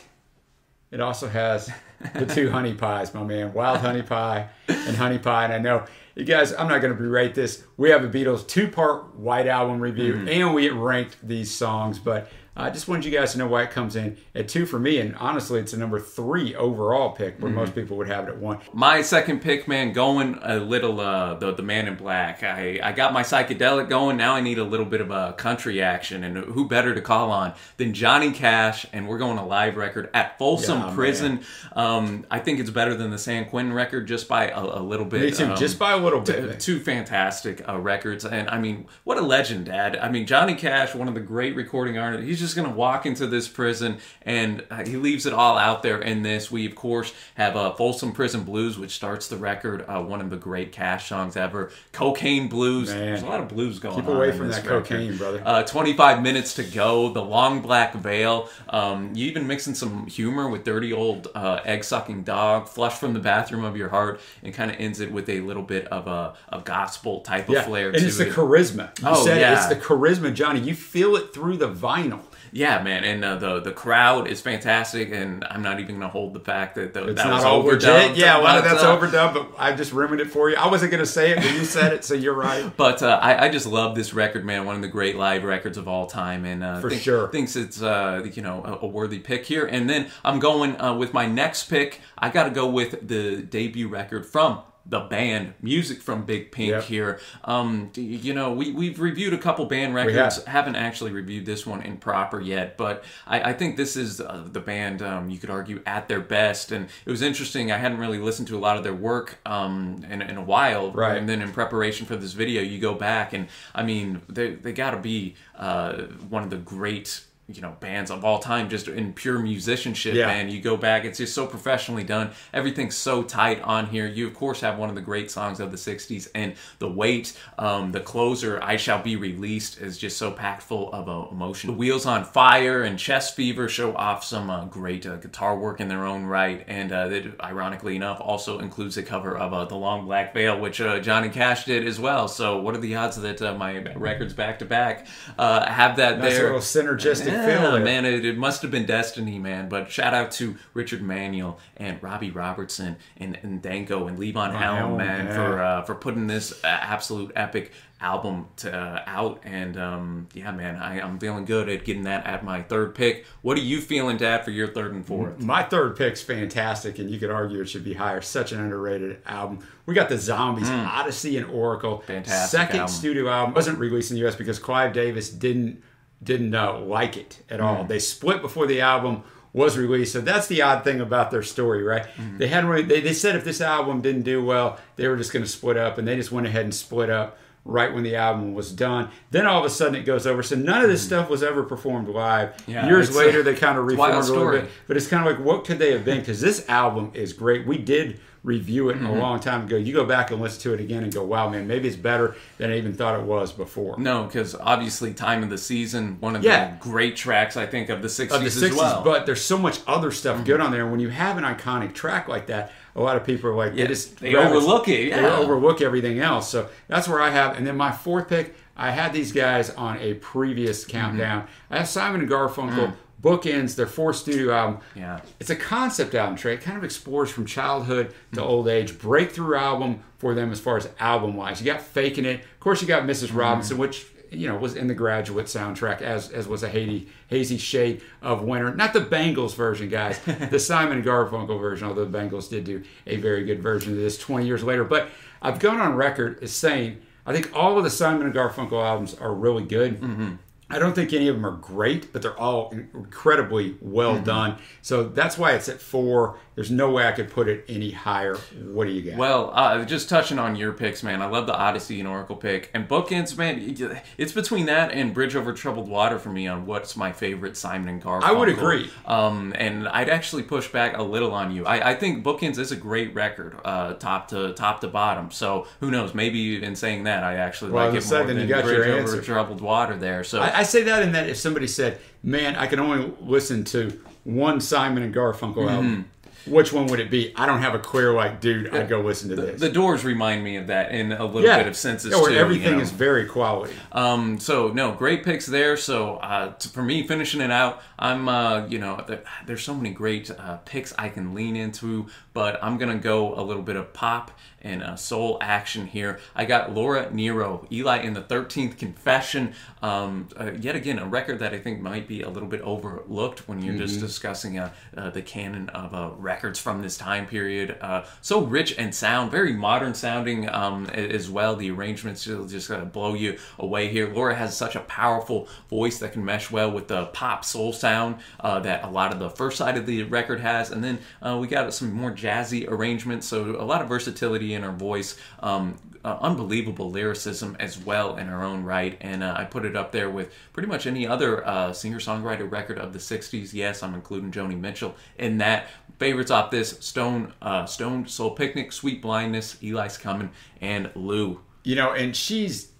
it 0.91 1.01
also 1.01 1.27
has 1.27 1.71
the 2.15 2.27
two 2.27 2.51
honey 2.51 2.75
pies, 2.75 3.15
my 3.15 3.23
man, 3.23 3.55
wild 3.55 3.79
honey 3.79 4.03
pie 4.03 4.49
and 4.69 4.95
honey 4.95 5.19
pie. 5.19 5.45
And 5.45 5.55
I 5.55 5.59
know 5.59 5.87
you 6.15 6.25
guys, 6.25 6.53
I'm 6.53 6.69
not 6.69 6.83
going 6.83 6.93
to 6.93 6.99
berate 6.99 7.35
this. 7.35 7.65
We 7.77 7.91
have 7.91 8.05
a 8.05 8.09
Beatles 8.09 8.47
two 8.47 8.69
part 8.69 9.15
White 9.17 9.47
Album 9.47 9.81
review, 9.81 10.15
mm-hmm. 10.15 10.29
and 10.29 10.55
we 10.55 10.69
ranked 10.69 11.17
these 11.27 11.51
songs, 11.51 11.99
but 11.99 12.31
I 12.55 12.69
just 12.69 12.87
wanted 12.87 13.07
you 13.07 13.11
guys 13.11 13.33
to 13.33 13.39
know 13.39 13.47
why 13.47 13.63
it 13.63 13.71
comes 13.71 13.97
in 13.97 14.19
at 14.35 14.47
two 14.47 14.67
for 14.67 14.79
me, 14.79 14.99
and 14.99 15.17
honestly, 15.17 15.59
it's 15.59 15.73
a 15.73 15.79
number 15.79 15.99
three 15.99 16.55
overall 16.55 17.11
pick, 17.11 17.41
where 17.41 17.51
mm-hmm. 17.51 17.61
most 17.61 17.75
people 17.75 17.97
would 17.97 18.09
have 18.09 18.29
it 18.29 18.33
at 18.33 18.39
one. 18.39 18.59
My 18.75 19.01
second 19.01 19.41
pick, 19.41 19.67
man, 19.67 19.95
going 19.95 20.39
a 20.43 20.59
little 20.59 21.01
uh, 21.01 21.35
the 21.35 21.55
the 21.55 21.63
Man 21.63 21.89
in 21.89 21.95
Black. 21.95 22.43
I 22.43 22.79
I 22.83 22.93
got 22.93 23.15
my 23.15 23.23
psychedelic 23.23 23.89
going. 23.89 24.19
Now 24.19 24.35
I 24.35 24.43
need 24.43 24.59
a 24.59 24.65
little 24.65 24.85
bit 24.85 25.01
of 25.01 25.11
a 25.11 25.33
country 25.33 25.81
action, 25.81 26.25
and 26.25 26.37
who 26.37 26.69
better 26.69 26.95
to 26.95 27.01
call 27.01 27.31
on 27.31 27.55
than 27.79 27.95
Johnny 27.95 28.33
Cash? 28.33 28.85
And 28.93 29.09
we're 29.09 29.19
going 29.19 29.39
a 29.39 29.47
live 29.47 29.79
record 29.79 30.11
at 30.13 30.39
Folsom 30.39 30.81
yeah, 30.81 30.95
Prison. 30.95 31.41
Um, 31.75 32.27
I 32.31 32.39
think 32.39 32.61
it's 32.61 32.71
better 32.71 32.95
than 32.95 33.11
the 33.11 33.19
San 33.19 33.47
Quentin 33.47 33.73
record 33.73 34.07
just 34.07 34.29
by 34.29 34.49
a, 34.49 34.63
a 34.63 34.83
little 34.83 35.07
bit. 35.07 35.23
Me 35.23 35.31
too, 35.31 35.47
um, 35.47 35.57
just 35.57 35.79
by 35.79 35.93
a 35.93 35.99
little 35.99 36.21
bit. 36.21 36.53
T- 36.53 36.59
two 36.59 36.81
fantastic 36.81 37.67
uh, 37.67 37.79
records, 37.79 38.27
and 38.27 38.51
I 38.51 38.59
mean, 38.59 38.89
what 39.05 39.17
a 39.17 39.23
legend, 39.23 39.65
Dad. 39.65 39.97
I 39.97 40.11
mean, 40.11 40.27
Johnny 40.27 40.55
Cash, 40.55 40.95
one 40.95 41.09
of 41.09 41.15
the 41.15 41.21
great 41.21 41.57
recording 41.57 41.97
artists. 41.97 42.27
He's 42.27 42.42
just 42.43 42.57
going 42.57 42.69
to 42.69 42.75
walk 42.75 43.07
into 43.07 43.27
this 43.27 43.49
prison 43.49 43.99
and 44.23 44.65
uh, 44.71 44.85
he 44.85 44.97
leaves 44.97 45.27
it 45.27 45.33
all 45.33 45.57
out 45.57 45.83
there 45.83 46.01
in 46.01 46.23
this. 46.23 46.51
We, 46.51 46.67
of 46.67 46.75
course, 46.75 47.13
have 47.35 47.57
uh, 47.57 47.73
Folsom 47.73 48.13
Prison 48.13 48.45
Blues, 48.45 48.79
which 48.79 48.91
starts 48.91 49.29
the 49.29 49.37
record, 49.37 49.85
uh, 49.89 50.03
one 50.03 50.21
of 50.21 50.31
the 50.31 50.37
great 50.37 50.73
Cash 50.73 51.09
songs 51.09 51.37
ever. 51.37 51.71
Cocaine 51.93 52.49
Blues. 52.49 52.91
Man. 52.91 52.99
There's 52.99 53.23
a 53.23 53.27
lot 53.27 53.41
of 53.41 53.49
blues 53.49 53.79
going 53.79 53.97
Keep 53.97 54.05
on. 54.05 54.11
Keep 54.11 54.17
away 54.17 54.33
from 54.33 54.49
that 54.49 54.65
record. 54.65 54.85
cocaine, 54.85 55.17
brother. 55.17 55.43
Uh, 55.45 55.63
25 55.63 56.23
Minutes 56.23 56.55
to 56.55 56.65
Go, 56.65 57.13
The 57.13 57.23
Long 57.23 57.61
Black 57.61 57.95
Veil. 57.95 58.49
Um, 58.69 59.13
you 59.15 59.27
even 59.27 59.47
mixing 59.47 59.75
some 59.75 60.07
humor 60.07 60.49
with 60.49 60.65
Dirty 60.65 60.93
Old 60.93 61.29
uh, 61.35 61.61
Egg 61.65 61.85
Sucking 61.85 62.25
Dog, 62.25 62.69
Flush 62.69 62.99
from 62.99 63.13
the 63.13 63.21
Bathroom 63.21 63.65
of 63.65 63.77
Your 63.77 63.89
Heart, 63.89 64.21
and 64.43 64.53
kind 64.53 64.71
of 64.71 64.79
ends 64.79 65.01
it 65.01 65.11
with 65.11 65.29
a 65.29 65.41
little 65.41 65.63
bit 65.63 65.87
of 65.89 66.07
a, 66.07 66.35
a 66.51 66.61
gospel 66.61 67.21
type 67.21 67.49
of 67.49 67.55
yeah. 67.55 67.63
flair 67.63 67.89
and 67.89 67.97
it's 67.97 68.19
it. 68.19 68.25
the 68.25 68.31
charisma. 68.31 68.99
You 69.01 69.09
oh, 69.09 69.25
said 69.25 69.41
yeah. 69.41 69.55
it's 69.55 69.67
the 69.67 69.77
charisma, 69.77 70.35
Johnny. 70.35 70.61
You 70.61 70.75
feel 70.75 71.17
it 71.17 71.33
through 71.33 71.59
the 71.59 71.69
vinyl 71.69 72.23
yeah, 72.55 72.83
man, 72.83 73.03
and 73.03 73.25
uh, 73.25 73.37
the 73.37 73.61
the 73.61 73.73
crowd 73.73 74.29
is 74.29 74.43
fantastic, 74.43 75.11
and 75.11 75.43
I'm 75.45 75.63
not 75.63 75.81
even 75.81 75.95
gonna 75.95 76.09
hold 76.09 76.35
the 76.35 76.41
fact 76.41 76.75
that 76.75 76.93
the, 76.93 77.09
it's 77.09 77.23
that 77.23 77.29
not 77.29 77.43
was 77.43 77.83
overdubbed. 77.83 78.19
Yeah, 78.19 78.41
well, 78.41 78.61
that's 78.61 78.83
uh, 78.83 78.95
overdubbed, 78.95 79.33
but 79.33 79.53
I 79.57 79.75
just 79.75 79.91
ruined 79.93 80.21
it 80.21 80.31
for 80.31 80.51
you. 80.51 80.57
I 80.57 80.69
wasn't 80.69 80.91
gonna 80.91 81.07
say 81.07 81.31
it, 81.31 81.37
but 81.39 81.51
you 81.55 81.65
said 81.65 81.95
it, 81.95 82.05
so 82.05 82.13
you're 82.13 82.35
right. 82.35 82.71
But 82.83 83.03
uh, 83.03 83.19
I, 83.23 83.47
I, 83.47 83.49
just 83.49 83.67
love 83.67 83.95
this 83.95 84.13
record, 84.13 84.45
man. 84.45 84.67
One 84.67 84.75
of 84.77 84.83
the 84.83 84.89
great 84.89 85.17
live 85.17 85.45
records 85.45 85.79
of 85.79 85.89
all 85.89 86.07
time, 86.07 86.45
and 86.45 86.63
uh, 86.63 86.81
for 86.81 86.91
think, 86.91 87.01
sure 87.01 87.29
thinks 87.29 87.57
it's 87.57 87.81
uh, 87.81 88.29
you 88.35 88.43
know 88.43 88.63
a, 88.65 88.85
a, 88.85 88.89
worthy 88.89 89.19
pick 89.19 89.47
here. 89.47 89.65
And 89.65 89.89
then 89.89 90.11
I'm 90.25 90.39
going 90.39 90.79
uh, 90.81 90.95
with 90.95 91.15
my 91.15 91.27
next 91.27 91.65
pick. 91.71 92.01
I 92.19 92.29
got 92.29 92.45
to 92.45 92.51
go 92.51 92.69
with 92.69 93.07
the 93.07 93.43
debut 93.43 93.89
record 93.89 94.27
from 94.27 94.63
the 94.87 95.01
band 95.01 95.55
music 95.63 96.03
from 96.03 96.25
Big 96.25 96.51
Pink 96.51 96.71
yep. 96.71 96.85
here. 96.85 97.21
Um, 97.45 97.91
you 97.95 98.35
know, 98.35 98.53
we 98.53 98.73
we've 98.73 99.01
reviewed 99.01 99.33
a 99.33 99.39
couple 99.39 99.65
band 99.67 99.95
records. 99.95 100.45
Have. 100.45 100.67
not 100.67 100.77
actually 100.77 101.13
reviewed 101.13 101.47
this 101.47 101.67
one 101.67 101.83
in 101.83 101.97
proper 101.99 102.41
yet, 102.41 102.77
but 102.77 103.05
I, 103.27 103.51
I 103.51 103.53
think 103.53 103.77
this 103.77 103.97
is 103.97 104.21
uh, 104.21 104.45
the 104.51 104.61
band. 104.61 105.03
Um, 105.03 105.31
you 105.31 105.39
could 105.39 105.51
argue 105.51 105.83
at 105.87 106.09
their 106.09 106.21
best, 106.21 106.73
and 106.73 106.89
it 107.05 107.11
was 107.11 107.23
interesting. 107.23 107.71
I 107.71 107.79
hadn't 107.79 107.99
really 107.99 108.19
listened 108.19 108.49
to 108.49 108.57
a 108.57 108.61
lot 108.61 108.77
of 108.77 108.85
their 108.85 108.95
work 108.95 109.39
um, 109.47 110.05
in, 110.09 110.23
in 110.23 110.37
a 110.37 110.43
while, 110.43 110.91
right? 110.93 111.17
And 111.17 111.29
then 111.29 111.43
in 111.43 111.53
preparation 111.53 112.07
for 112.07 112.17
this 112.17 112.33
video, 112.33 112.63
you 112.63 112.81
go 112.81 112.95
back, 112.95 113.33
and 113.33 113.49
I 113.75 113.83
mean, 113.83 114.23
they 114.29 114.55
they 114.55 114.73
got 114.73 114.93
to 114.93 114.99
be 114.99 115.37
uh, 115.57 116.03
one 116.29 116.43
of 116.43 116.51
the 116.51 116.57
great 116.57 117.25
you 117.55 117.63
know 117.63 117.77
bands 117.81 118.11
of 118.11 118.25
all 118.25 118.39
time 118.39 118.69
just 118.69 118.89
in 118.89 119.13
pure 119.13 119.39
musicianship 119.39 120.15
yeah. 120.15 120.27
man. 120.27 120.49
You 120.49 120.61
go 120.61 120.77
back 120.77 121.05
it's 121.05 121.19
just 121.19 121.35
so 121.35 121.47
professionally 121.47 122.05
done. 122.05 122.31
Everything's 122.53 122.97
so 122.97 123.23
tight 123.23 123.61
on 123.63 123.87
here. 123.87 124.07
You 124.07 124.27
of 124.27 124.35
course 124.35 124.61
have 124.61 124.79
one 124.79 124.89
of 124.89 124.95
the 124.95 125.01
great 125.01 125.31
songs 125.31 125.61
of 125.61 125.71
the 125.71 125.77
60s 125.77 126.29
and 126.35 126.55
the 126.79 126.89
weight. 126.89 127.39
Um, 127.59 127.93
the 127.93 128.01
closer 128.01 128.63
i 128.63 128.77
shall 128.77 129.03
be 129.03 129.17
released 129.17 129.81
is 129.81 129.99
just 129.99 130.17
so 130.17 130.31
packed 130.31 130.63
full 130.63 130.93
of 130.93 131.09
uh, 131.09 131.31
emotion. 131.31 131.71
The 131.71 131.77
wheels 131.77 132.07
on 132.07 132.25
fire 132.25 132.83
and 132.83 132.99
chest 132.99 133.35
fever 133.37 133.69
show 133.69 133.95
off 133.95 134.25
some 134.25 134.51
uh, 134.51 134.65
great 134.67 135.07
uh, 135.07 135.17
guitar 135.17 135.57
work 135.59 135.81
in 135.81 135.89
their 135.89 136.05
own 136.05 136.25
right. 136.25 136.65
And 136.67 136.93
uh, 136.93 137.09
that 137.09 137.41
ironically 137.41 137.97
enough 137.97 138.21
also 138.21 138.59
includes 138.59 138.97
a 138.97 139.03
cover 139.03 139.37
of 139.37 139.53
uh, 139.53 139.65
the 139.65 139.77
long 139.77 140.07
black 140.07 140.35
veil 140.35 140.59
which 140.59 140.81
uh, 140.81 141.01
johnny 141.01 141.29
cash 141.29 141.65
did 141.65 141.87
as 141.87 141.99
well. 141.99 142.29
So 142.29 142.61
what 142.61 142.75
are 142.75 142.81
the 142.81 142.97
odds 142.97 143.21
that 143.21 143.41
my 143.59 143.79
records 143.95 144.33
back 144.33 144.59
to 144.61 144.65
back 144.65 145.07
have 145.39 145.97
that 145.97 146.19
nice 146.19 146.35
there? 146.35 146.53
a 146.53 146.57
little 146.57 146.61
synergistic 146.61 147.42
yeah, 147.49 147.79
man, 147.79 148.05
it, 148.05 148.25
it, 148.25 148.37
must 148.37 148.63
have 148.63 148.71
been 148.71 148.87
destiny, 148.87 149.39
man. 149.39 149.69
But 149.69 149.91
shout 149.91 150.15
out 150.15 150.31
to 150.33 150.57
Richard 150.75 151.03
Manuel 151.03 151.59
and 151.77 152.03
Robbie 152.03 152.31
Robertson 152.31 152.97
and, 153.17 153.39
and 153.43 153.63
Danko 153.63 154.07
and 154.07 154.19
Levon 154.19 154.55
Helm, 154.55 154.97
man, 154.97 155.27
yeah. 155.27 155.35
for 155.35 155.63
uh, 155.63 155.83
for 155.83 155.95
putting 155.95 156.27
this 156.27 156.53
uh, 156.65 156.67
absolute 156.67 157.33
epic 157.37 157.73
album 158.03 158.49
to, 158.57 158.77
uh, 158.77 159.03
out. 159.07 159.41
And 159.45 159.77
um, 159.79 160.29
yeah, 160.35 160.51
man, 160.51 160.77
I, 160.77 160.99
am 160.99 161.19
feeling 161.19 161.45
good 161.45 161.69
at 161.69 161.85
getting 161.85 162.03
that 162.05 162.27
at 162.27 162.45
my 162.45 162.63
third 162.63 162.95
pick. 162.95 163.25
What 163.41 163.57
are 163.57 163.63
you 163.63 163.81
feeling, 163.81 164.17
Dad, 164.17 164.45
for 164.45 164.51
your 164.51 164.69
third 164.69 164.93
and 164.93 165.07
fourth? 165.07 165.41
My 165.41 165.63
third 165.63 165.97
pick's 165.97 166.21
fantastic, 166.21 166.99
and 166.99 167.11
you 167.11 167.19
could 167.19 167.31
argue 167.31 167.61
it 167.61 167.69
should 167.69 167.85
be 167.85 167.95
higher. 167.95 168.21
Such 168.21 168.53
an 168.53 168.61
underrated 168.61 169.23
album. 169.25 169.61
We 169.87 169.95
got 169.95 170.09
the 170.09 170.19
Zombies, 170.19 170.69
mm. 170.69 170.87
Odyssey 170.87 171.37
and 171.39 171.47
Oracle. 171.47 172.01
Fantastic. 172.01 172.51
Second 172.51 172.81
album. 172.81 172.95
studio 172.95 173.29
album. 173.29 173.55
Wasn't 173.55 173.79
released 173.79 174.11
in 174.11 174.17
the 174.17 174.27
US 174.27 174.37
because 174.37 174.59
Clive 174.59 174.93
Davis 174.93 175.31
didn't 175.31 175.83
didn't 176.23 176.55
uh, 176.55 176.79
like 176.79 177.17
it 177.17 177.43
at 177.51 177.61
all. 177.61 177.85
Mm. 177.85 177.89
They 177.89 177.99
split 177.99 178.43
before 178.43 178.67
the 178.67 178.81
album 178.81 179.25
was 179.53 179.77
released. 179.77 180.13
So 180.13 180.21
that's 180.21 180.47
the 180.47 180.63
odd 180.63 180.85
thing 180.85 181.01
about 181.01 181.31
their 181.31 181.43
story, 181.43 181.83
right? 181.83 182.07
Mm. 182.17 182.39
They 182.39 182.49
hadn't 182.49 182.71
really, 182.71 182.85
they, 182.85 183.01
they 183.01 183.13
said 183.13 183.37
if 183.37 183.45
this 183.45 183.61
album 183.61 184.01
didn't 184.01 184.23
do 184.23 184.45
well, 184.45 184.79
they 184.97 185.09
were 185.09 185.17
just 185.17 185.33
going 185.33 185.45
to 185.45 185.51
split 185.51 185.77
up, 185.77 185.99
and 185.99 186.07
they 186.09 186.17
just 186.17 186.33
went 186.33 186.47
ahead 186.47 186.65
and 186.65 186.75
split 186.75 187.11
up 187.11 187.39
right 187.65 187.95
when 187.95 188.03
the 188.03 188.17
album 188.17 188.55
was 188.55 188.73
done. 188.73 189.09
Then 189.31 189.47
all 189.47 189.61
of 189.61 189.65
a 189.65 189.71
sudden 189.71 189.95
it 189.95 190.05
goes 190.05 190.27
over. 190.27 190.43
So 190.43 190.57
none 190.57 190.83
of 190.83 190.89
this 190.89 191.03
mm. 191.03 191.07
stuff 191.07 191.29
was 191.31 191.43
ever 191.43 191.63
performed 191.63 192.09
live. 192.09 192.55
Yeah, 192.67 192.87
Years 192.87 193.15
later, 193.15 193.41
a, 193.41 193.43
they 193.43 193.55
kind 193.55 193.79
of 193.79 193.85
reformed 193.85 194.15
a 194.15 194.33
little 194.33 194.51
bit. 194.51 194.71
But 194.89 194.97
it's 194.97 195.07
kind 195.07 195.27
of 195.27 195.37
like, 195.37 195.45
what 195.45 195.65
could 195.65 195.79
they 195.79 195.93
have 195.93 196.05
been? 196.05 196.21
Because 196.21 196.41
this 196.41 196.69
album 196.69 197.13
is 197.15 197.33
great. 197.33 197.67
We 197.67 197.79
did 197.79 198.21
review 198.45 198.89
it 198.89 198.97
mm-hmm. 198.97 199.07
a 199.07 199.15
long 199.15 199.39
time 199.39 199.67
ago. 199.67 199.77
You 199.77 199.93
go 199.93 200.05
back 200.05 200.31
and 200.33 200.41
listen 200.41 200.61
to 200.63 200.75
it 200.75 200.81
again 200.81 201.05
and 201.05 201.15
go, 201.15 201.23
wow, 201.23 201.49
man, 201.49 201.67
maybe 201.69 201.87
it's 201.87 201.97
better 201.97 202.35
than 202.59 202.71
I 202.71 202.77
even 202.77 202.93
thought 202.93 203.19
it 203.19 203.25
was 203.25 203.53
before. 203.53 203.99
No, 203.99 204.25
because 204.25 204.55
obviously, 204.57 205.15
Time 205.15 205.43
of 205.43 205.51
the 205.51 205.59
Season, 205.59 206.17
one 206.19 206.35
of 206.35 206.43
yeah. 206.43 206.71
the 206.71 206.77
great 206.79 207.15
tracks, 207.15 207.57
I 207.57 207.67
think, 207.67 207.89
of 207.89 208.03
the 208.03 208.09
60s, 208.09 208.33
of 208.33 208.43
the 208.43 208.49
60s 208.49 208.71
as 208.71 208.75
well. 208.75 209.05
But 209.05 209.27
there's 209.27 209.45
so 209.45 209.59
much 209.59 209.79
other 209.87 210.11
stuff 210.11 210.37
mm-hmm. 210.37 210.45
good 210.45 210.61
on 210.61 210.73
there. 210.73 210.83
And 210.83 210.91
when 210.91 211.01
you 211.01 211.11
have 211.11 211.39
an 211.39 211.45
iconic 211.45 211.95
track 211.95 212.27
like 212.27 212.47
that, 212.49 212.73
a 212.97 213.01
lot 213.01 213.17
of 213.17 213.25
people 213.25 213.49
are 213.49 213.55
like, 213.55 213.75
yeah, 213.75 213.85
they 213.85 213.89
just 213.89 214.17
they 214.19 214.35
overlook 214.35 214.89
it. 214.89 215.09
Yeah. 215.09 215.23
They 215.23 215.29
overlook 215.29 215.81
everything 215.81 216.19
else. 216.19 216.49
So 216.49 216.69
that's 216.89 217.09
where 217.09 217.21
I 217.21 217.31
have. 217.31 217.57
And 217.57 217.67
then 217.67 217.77
my 217.77 217.93
fourth 217.93 218.29
pick, 218.29 218.55
I 218.77 218.91
had 218.91 219.13
these 219.13 219.33
guys 219.33 219.71
on 219.71 219.99
a 219.99 220.15
previous 220.15 220.85
countdown. 220.85 221.43
Mm-hmm. 221.43 221.75
I 221.75 221.79
have 221.79 221.89
Simon 221.89 222.21
and 222.23 222.31
Garfunkel. 222.31 222.95
Mm 223.23 223.33
bookends 223.33 223.77
their 223.77 223.87
fourth 223.87 224.17
studio 224.17 224.53
album. 224.53 224.81
Yeah, 224.95 225.21
it's 225.41 225.51
a 225.51 225.57
concept 225.57 226.15
album. 226.15 226.37
Trey, 226.37 226.55
it 226.55 226.61
kind 226.61 226.77
of 226.77 226.85
explores 226.85 227.31
from 227.31 227.47
childhood 227.47 228.15
to 228.33 228.41
mm-hmm. 228.41 228.49
old 228.49 228.69
age. 228.69 228.99
Breakthrough 228.99 229.57
album 229.57 230.03
for 230.19 230.35
them 230.35 230.53
as 230.53 230.61
far 230.61 230.77
as 230.77 230.89
album 230.99 231.37
wise. 231.37 231.61
You 231.61 231.73
got 231.73 231.81
faking 231.81 232.25
it. 232.25 232.41
Of 232.41 232.61
course, 232.61 232.83
you 232.83 232.89
got 232.89 233.05
Mrs. 233.05 233.29
Mm-hmm. 233.29 233.39
Robinson, 233.39 233.79
which 233.79 234.07
you 234.31 234.49
know 234.49 234.57
was 234.57 234.75
in 234.75 234.89
the 234.89 234.95
Graduate 234.95 235.47
soundtrack 235.47 236.03
as 236.03 236.31
as 236.31 236.49
was 236.49 236.63
a 236.63 236.69
hazy 236.69 237.09
hazy 237.29 237.59
shade 237.59 238.03
of 238.21 238.43
winter. 238.43 238.75
Not 238.75 238.93
the 238.93 239.01
Bangles 239.01 239.55
version, 239.55 239.89
guys. 239.89 240.19
the 240.51 240.59
Simon 240.59 241.03
Garfunkel 241.03 241.61
version. 241.61 241.89
Although 241.89 242.05
the 242.05 242.11
Bangles 242.11 242.49
did 242.49 242.65
do 242.65 242.83
a 243.07 243.17
very 243.17 243.45
good 243.45 243.63
version 243.63 243.93
of 243.93 243.99
this 243.99 244.19
20 244.19 244.47
years 244.47 244.65
later. 244.65 244.85
But 244.85 245.09
I've 245.41 245.59
gone 245.59 245.81
on 245.81 245.95
record 245.95 246.43
as 246.43 246.53
saying. 246.53 246.99
I 247.25 247.33
think 247.33 247.55
all 247.55 247.79
of 247.79 247.85
the 247.85 247.91
Simon 247.91 248.27
and 248.27 248.35
Garfunkel 248.35 248.85
albums 248.85 249.15
are 249.15 249.33
really 249.33 249.63
good. 249.63 250.01
Mm-hmm. 250.01 250.33
I 250.73 250.79
don't 250.79 250.95
think 250.95 251.13
any 251.13 251.29
of 251.29 251.37
them 251.37 251.47
are 251.47 251.57
great, 251.57 252.13
but 252.13 252.23
they're 252.23 252.39
all 252.39 252.71
incredibly 252.71 253.77
well 253.81 254.15
mm-hmm. 254.15 254.25
done. 254.25 254.59
So 254.81 255.05
that's 255.05 255.37
why 255.39 255.53
it's 255.53 255.69
at 255.69 255.81
four. 255.81 256.39
There's 256.55 256.71
no 256.71 256.91
way 256.91 257.07
I 257.07 257.13
could 257.13 257.31
put 257.31 257.49
it 257.49 257.65
any 257.69 257.91
higher. 257.91 258.37
What 258.65 258.87
do 258.87 258.91
you 258.91 259.11
got? 259.11 259.19
Well, 259.19 259.53
uh, 259.55 259.85
just 259.85 260.09
touching 260.09 260.39
on 260.39 260.55
your 260.55 260.73
picks, 260.73 261.03
man. 261.03 261.23
I 261.23 261.27
love 261.27 261.47
the 261.47 261.57
Odyssey 261.57 261.99
and 261.99 262.09
Oracle 262.09 262.37
pick. 262.37 262.71
And 262.75 262.87
Bookends, 262.89 263.39
man, 263.39 264.03
it's 264.19 264.33
between 264.33 264.67
that 264.67 264.93
and 264.93 265.15
Bridge 265.15 265.35
Over 265.35 265.53
Troubled 265.53 265.89
Water 265.89 266.19
for 266.19 266.29
me 266.29 266.47
on 266.47 266.67
what's 266.67 266.97
my 266.97 267.13
favorite 267.13 267.57
Simon 267.57 267.89
and 267.89 268.03
Garfunkel. 268.03 268.25
I 268.25 268.33
would 268.33 268.49
agree. 268.49 268.91
Um, 269.07 269.55
and 269.57 269.89
I'd 269.89 270.11
actually 270.11 270.43
push 270.43 270.69
back 270.69 270.97
a 270.99 271.03
little 271.03 271.33
on 271.33 271.55
you. 271.55 271.65
I, 271.65 271.91
I 271.91 271.95
think 271.95 272.25
Bookends 272.25 272.59
is 272.59 272.71
a 272.71 272.77
great 272.77 273.15
record, 273.15 273.57
uh, 273.65 273.95
top 273.95 274.29
to 274.29 274.53
top 274.53 274.81
to 274.83 274.89
bottom. 274.89 275.31
So 275.31 275.67
who 275.81 275.91
knows? 275.91 276.15
Maybe 276.15 276.63
in 276.63 276.77
saying 276.77 277.05
that, 277.05 277.25
I 277.25 277.37
actually 277.37 277.71
well, 277.71 277.89
like 277.89 278.03
it 278.03 278.11
more 278.11 278.25
than 278.25 278.39
you 278.39 278.47
got 278.47 278.65
Bridge 278.65 278.89
Over. 278.89 279.23
Troubled 279.23 279.61
Water 279.61 279.97
there. 279.97 280.23
So 280.23 280.41
I, 280.41 280.59
I 280.59 280.62
say 280.63 280.83
that 280.85 281.03
in 281.03 281.13
that 281.13 281.29
if 281.29 281.37
somebody 281.37 281.67
said, 281.67 281.99
"Man, 282.23 282.57
I 282.57 282.67
can 282.67 282.81
only 282.81 283.13
listen 283.21 283.65
to 283.65 284.01
one 284.25 284.61
Simon 284.61 285.03
and 285.03 285.15
Garfunkel 285.15 285.57
mm-hmm. 285.57 285.69
album," 285.69 286.11
which 286.47 286.73
one 286.73 286.87
would 286.87 286.99
it 287.01 287.11
be? 287.11 287.33
I 287.37 287.47
don't 287.47 287.61
have 287.61 287.75
a 287.75 287.79
queer 287.79 288.13
like, 288.13 288.41
dude. 288.41 288.75
I'd 288.75 288.89
go 288.89 289.01
listen 289.01 289.29
to 289.31 289.37
the, 289.37 289.43
this. 289.43 289.61
The 289.61 289.69
Doors 289.69 290.05
remind 290.05 290.43
me 290.43 290.57
of 290.57 290.67
that 290.69 290.91
in 290.93 291.13
a 291.13 291.25
little 291.25 291.45
yeah. 291.45 291.59
bit 291.59 291.69
of 291.69 291.77
senses 291.77 292.13
yeah, 292.13 292.19
too. 292.19 292.35
Everything 292.35 292.71
you 292.71 292.77
know? 292.77 292.83
is 292.83 292.91
very 292.91 293.27
quality. 293.27 293.75
Um, 293.93 294.41
so 294.41 294.69
no, 294.69 294.93
great 294.93 295.25
picks 295.25 295.47
there. 295.47 295.77
So 295.77 296.17
uh, 296.17 296.53
for 296.59 296.83
me, 296.83 297.07
finishing 297.07 297.41
it 297.41 297.51
out, 297.51 297.81
I'm 297.99 298.29
uh, 298.29 298.67
you 298.67 298.79
know, 298.79 299.05
there's 299.47 299.63
so 299.63 299.75
many 299.75 299.91
great 299.91 300.31
uh, 300.31 300.57
picks 300.65 300.93
I 300.99 301.09
can 301.09 301.35
lean 301.35 301.55
into, 301.57 302.07
but 302.33 302.59
I'm 302.63 302.77
gonna 302.79 302.99
go 302.99 303.35
a 303.35 303.43
little 303.43 303.63
bit 303.63 303.77
of 303.77 303.93
pop 303.93 304.33
and 304.63 304.83
uh, 304.83 304.97
soul 304.97 305.39
action 305.41 305.87
here. 305.87 306.19
I 306.35 306.45
got 306.45 306.75
Laura 306.75 307.11
Nyro, 307.13 307.67
Eli 307.71 307.99
and 307.99 308.17
the 308.17 308.23
13th 308.23 308.79
Confession. 308.79 309.55
Um, 309.83 310.29
uh, 310.39 310.53
yet 310.53 310.77
again, 310.77 310.99
a 310.99 311.07
record 311.07 311.41
that 311.41 311.53
I 311.53 311.59
think 311.59 311.81
might 311.81 312.09
be 312.09 312.23
a 312.23 312.31
little 312.31 312.49
bit 312.49 312.61
overlooked 312.63 313.49
when 313.49 313.61
you're 313.61 313.77
just 313.77 314.01
discussing 314.01 314.59
uh, 314.59 314.73
uh, 314.97 315.11
the 315.11 315.23
canon 315.23 315.69
of 315.71 315.95
uh, 315.95 316.11
records 316.17 316.59
from 316.59 316.83
this 316.83 316.97
time 316.97 317.27
period. 317.27 317.77
Uh, 317.81 318.05
so 318.21 318.43
rich 318.43 318.75
and 318.79 318.95
sound, 318.95 319.31
very 319.31 319.53
modern 319.53 319.95
sounding 319.95 320.49
um, 320.49 320.87
as 320.87 321.29
well. 321.29 321.57
The 321.57 321.71
arrangements 321.71 322.27
will 322.27 322.47
just 322.47 322.71
blow 322.93 323.15
you 323.15 323.39
away 323.59 323.89
here. 323.89 324.13
Laura 324.13 324.35
has 324.35 324.57
such 324.57 324.77
a 324.77 324.81
powerful 324.81 325.49
voice 325.69 325.99
that 325.99 326.13
can 326.13 326.25
mesh 326.25 326.51
well 326.51 326.71
with 326.71 326.89
the 326.89 327.07
pop 327.07 327.45
soul 327.45 327.73
sound 327.73 328.17
uh, 328.41 328.61
that 328.61 328.85
a 328.85 328.89
lot 328.89 329.13
of 329.13 329.19
the 329.19 329.31
first 329.31 329.59
side 329.59 329.77
of 329.77 329.87
the 329.87 330.03
record 330.05 330.41
has. 330.41 330.71
And 330.71 330.83
then 330.83 330.99
uh, 331.21 331.39
we 331.41 331.47
got 331.47 331.73
some 331.75 331.93
more 331.93 332.13
jazzy 332.13 332.69
arrangements, 332.69 333.27
so 333.27 333.61
a 333.61 333.65
lot 333.65 333.83
of 333.83 333.89
versatility 333.89 334.52
in 334.55 334.63
her 334.63 334.73
voice. 334.73 335.17
Um, 335.41 335.79
uh, 336.05 336.19
unbelievable 336.21 336.91
lyricism 336.91 337.57
as 337.61 337.79
well 337.79 338.17
in 338.17 338.27
her 338.27 338.43
own 338.43 338.65
right, 338.65 338.99
and 339.01 339.23
uh, 339.23 339.35
I 339.37 339.45
put 339.45 339.65
it 339.65 339.77
up 339.77 339.93
there 339.93 340.11
with 340.11 340.35
pretty 340.53 340.69
much 340.69 340.87
any 340.87 341.07
other 341.07 341.47
uh, 341.47 341.73
singer-songwriter 341.73 342.51
record 342.51 342.79
of 342.79 342.93
the 342.93 342.99
'60s. 342.99 343.53
Yes, 343.53 343.83
I'm 343.85 343.95
including 343.95 344.33
Joni 344.33 344.59
Mitchell 344.59 344.97
in 345.19 345.39
that. 345.39 345.69
Favorites 345.99 346.33
off 346.33 346.51
this: 346.51 346.77
Stone, 346.81 347.33
uh, 347.41 347.67
Stone 347.67 348.09
Soul 348.09 348.33
Picnic, 348.33 348.73
Sweet 348.73 349.01
Blindness, 349.01 349.57
Eli's 349.63 349.97
Coming, 349.97 350.31
and 350.61 350.91
Lu. 350.97 351.41
you 351.63 351.77
know, 351.77 351.93
and 351.93 352.17
she's 352.17 352.72